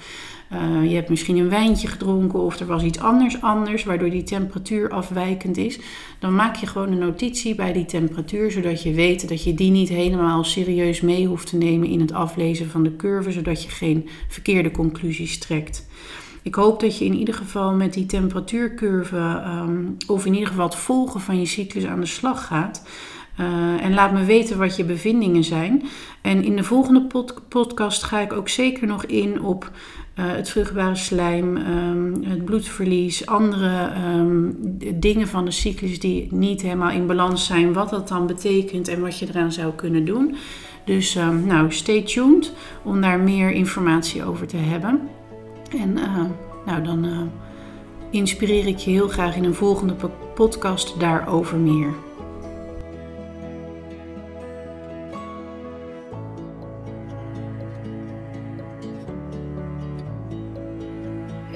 Uh, 0.53 0.91
je 0.91 0.95
hebt 0.95 1.09
misschien 1.09 1.37
een 1.37 1.49
wijntje 1.49 1.89
gedronken 1.89 2.39
of 2.39 2.61
er 2.61 2.67
was 2.67 2.83
iets 2.83 2.99
anders 2.99 3.43
anders, 3.43 3.85
waardoor 3.85 4.11
die 4.11 4.23
temperatuur 4.23 4.91
afwijkend 4.91 5.57
is. 5.57 5.79
Dan 6.19 6.35
maak 6.35 6.57
je 6.57 6.67
gewoon 6.67 6.93
een 6.93 6.99
notitie 6.99 7.55
bij 7.55 7.73
die 7.73 7.85
temperatuur, 7.85 8.51
zodat 8.51 8.83
je 8.83 8.93
weet 8.93 9.29
dat 9.29 9.45
je 9.45 9.55
die 9.55 9.71
niet 9.71 9.89
helemaal 9.89 10.45
serieus 10.45 11.01
mee 11.01 11.27
hoeft 11.27 11.49
te 11.49 11.57
nemen 11.57 11.89
in 11.89 12.01
het 12.01 12.13
aflezen 12.13 12.71
van 12.71 12.83
de 12.83 12.97
curve, 12.97 13.33
zodat 13.33 13.63
je 13.63 13.69
geen 13.69 14.09
verkeerde 14.29 14.71
conclusies 14.71 15.39
trekt. 15.39 15.87
Ik 16.43 16.55
hoop 16.55 16.81
dat 16.81 16.99
je 16.99 17.05
in 17.05 17.15
ieder 17.15 17.35
geval 17.35 17.73
met 17.73 17.93
die 17.93 18.07
temperatuurcurve, 18.07 19.43
um, 19.47 19.97
of 20.07 20.27
in 20.27 20.33
ieder 20.33 20.49
geval 20.49 20.67
het 20.67 20.75
volgen 20.75 21.21
van 21.21 21.39
je 21.41 21.47
cyclus 21.47 21.87
aan 21.87 22.01
de 22.01 22.07
slag 22.07 22.47
gaat. 22.47 22.83
Uh, 23.41 23.85
en 23.85 23.95
laat 23.95 24.13
me 24.13 24.25
weten 24.25 24.59
wat 24.59 24.77
je 24.77 24.85
bevindingen 24.85 25.45
zijn. 25.45 25.83
En 26.21 26.45
in 26.45 26.57
de 26.57 26.65
volgende 26.65 27.03
pod 27.03 27.49
podcast 27.49 28.03
ga 28.03 28.21
ik 28.21 28.33
ook 28.33 28.49
zeker 28.49 28.87
nog 28.87 29.05
in 29.05 29.43
op 29.43 29.71
uh, 30.19 30.25
het 30.27 30.51
vruchtbare 30.51 30.97
slijm, 30.97 31.57
um, 31.57 32.23
het 32.25 32.45
bloedverlies, 32.45 33.27
andere 33.27 33.93
um, 34.15 34.57
dingen 34.95 35.29
van 35.29 35.45
de 35.45 35.51
cyclus 35.51 36.01
die 36.01 36.29
niet 36.31 36.63
helemaal 36.63 36.91
in 36.91 37.07
balans 37.07 37.47
zijn, 37.47 37.73
wat 37.73 37.91
dat 37.91 38.09
dan 38.09 38.27
betekent 38.27 38.89
en 38.89 39.01
wat 39.01 39.19
je 39.19 39.27
eraan 39.29 39.53
zou 39.53 39.73
kunnen 39.73 40.05
doen. 40.05 40.37
Dus 40.85 41.17
um, 41.17 41.47
nou, 41.47 41.73
stay 41.73 42.03
tuned 42.03 42.53
om 42.83 43.01
daar 43.01 43.21
meer 43.21 43.51
informatie 43.51 44.25
over 44.25 44.47
te 44.47 44.57
hebben. 44.57 45.01
En 45.81 45.97
uh, 45.97 46.25
nou, 46.67 46.83
dan 46.83 47.31
inspireer 48.11 48.67
ik 48.67 48.79
je 48.79 48.91
heel 48.91 49.09
graag 49.09 49.37
in 49.37 49.45
een 49.45 49.55
volgende 49.55 49.95
podcast 50.35 51.01
daarover 51.01 51.59
meer. 51.59 52.06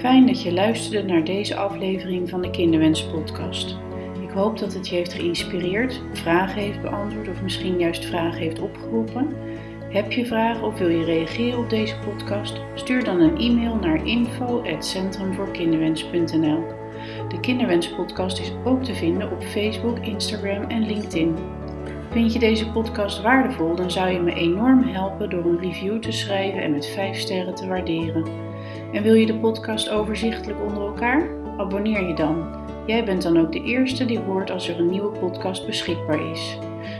Fijn 0.00 0.26
dat 0.26 0.42
je 0.42 0.52
luisterde 0.52 1.12
naar 1.12 1.24
deze 1.24 1.56
aflevering 1.56 2.28
van 2.28 2.42
de 2.42 2.50
Kinderwens 2.50 3.06
Podcast. 3.06 3.76
Ik 4.22 4.30
hoop 4.30 4.58
dat 4.58 4.74
het 4.74 4.88
je 4.88 4.94
heeft 4.94 5.12
geïnspireerd, 5.12 6.00
vragen 6.12 6.62
heeft 6.62 6.80
beantwoord 6.80 7.28
of 7.28 7.42
misschien 7.42 7.78
juist 7.78 8.04
vragen 8.04 8.40
heeft 8.40 8.60
opgeroepen. 8.60 9.34
Heb 9.88 10.12
je 10.12 10.26
vragen 10.26 10.66
of 10.66 10.78
wil 10.78 10.88
je 10.88 11.04
reageren 11.04 11.58
op 11.58 11.70
deze 11.70 11.98
podcast? 11.98 12.60
Stuur 12.74 13.04
dan 13.04 13.20
een 13.20 13.38
e-mail 13.38 13.74
naar 13.74 14.06
info@centrumvoorkinderwens.nl. 14.06 16.64
De 17.28 17.40
Kinderwens 17.40 17.88
podcast 17.88 18.40
is 18.40 18.52
ook 18.64 18.84
te 18.84 18.94
vinden 18.94 19.32
op 19.32 19.42
Facebook, 19.42 19.98
Instagram 19.98 20.62
en 20.62 20.86
LinkedIn. 20.86 21.36
Vind 22.10 22.32
je 22.32 22.38
deze 22.38 22.70
podcast 22.70 23.22
waardevol, 23.22 23.76
dan 23.76 23.90
zou 23.90 24.10
je 24.10 24.20
me 24.20 24.34
enorm 24.34 24.82
helpen 24.82 25.30
door 25.30 25.44
een 25.44 25.60
review 25.60 25.98
te 25.98 26.12
schrijven 26.12 26.62
en 26.62 26.70
met 26.70 26.86
5 26.86 27.18
sterren 27.18 27.54
te 27.54 27.66
waarderen. 27.66 28.49
En 28.92 29.02
wil 29.02 29.14
je 29.14 29.26
de 29.26 29.38
podcast 29.38 29.90
overzichtelijk 29.90 30.60
onder 30.60 30.82
elkaar? 30.82 31.28
Abonneer 31.56 32.08
je 32.08 32.14
dan. 32.14 32.58
Jij 32.86 33.04
bent 33.04 33.22
dan 33.22 33.38
ook 33.38 33.52
de 33.52 33.62
eerste 33.62 34.04
die 34.04 34.18
hoort 34.18 34.50
als 34.50 34.68
er 34.68 34.78
een 34.78 34.90
nieuwe 34.90 35.18
podcast 35.18 35.66
beschikbaar 35.66 36.30
is. 36.30 36.58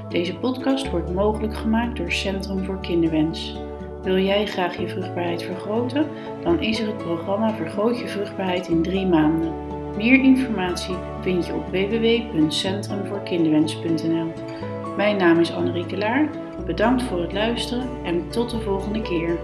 Deze 0.09 0.37
podcast 0.37 0.91
wordt 0.91 1.15
mogelijk 1.15 1.57
gemaakt 1.57 1.97
door 1.97 2.13
Centrum 2.13 2.65
voor 2.65 2.81
Kinderwens. 2.81 3.59
Wil 4.03 4.19
jij 4.19 4.47
graag 4.47 4.77
je 4.77 4.89
vruchtbaarheid 4.89 5.43
vergroten? 5.43 6.07
Dan 6.43 6.61
is 6.61 6.81
er 6.81 6.87
het 6.87 6.97
programma 6.97 7.55
Vergroot 7.55 7.99
je 7.99 8.09
vruchtbaarheid 8.09 8.69
in 8.69 8.83
drie 8.83 9.07
maanden. 9.07 9.53
Meer 9.97 10.23
informatie 10.23 10.97
vind 11.21 11.47
je 11.47 11.55
op 11.55 11.71
www.centrumvoorkinderwens.nl. 11.71 14.33
Mijn 14.97 15.17
naam 15.17 15.39
is 15.39 15.53
Annerieke 15.53 15.99
Laar. 15.99 16.29
Bedankt 16.67 17.03
voor 17.03 17.21
het 17.21 17.33
luisteren 17.33 17.89
en 18.05 18.29
tot 18.29 18.51
de 18.51 18.61
volgende 18.61 19.03
keer. 19.03 19.39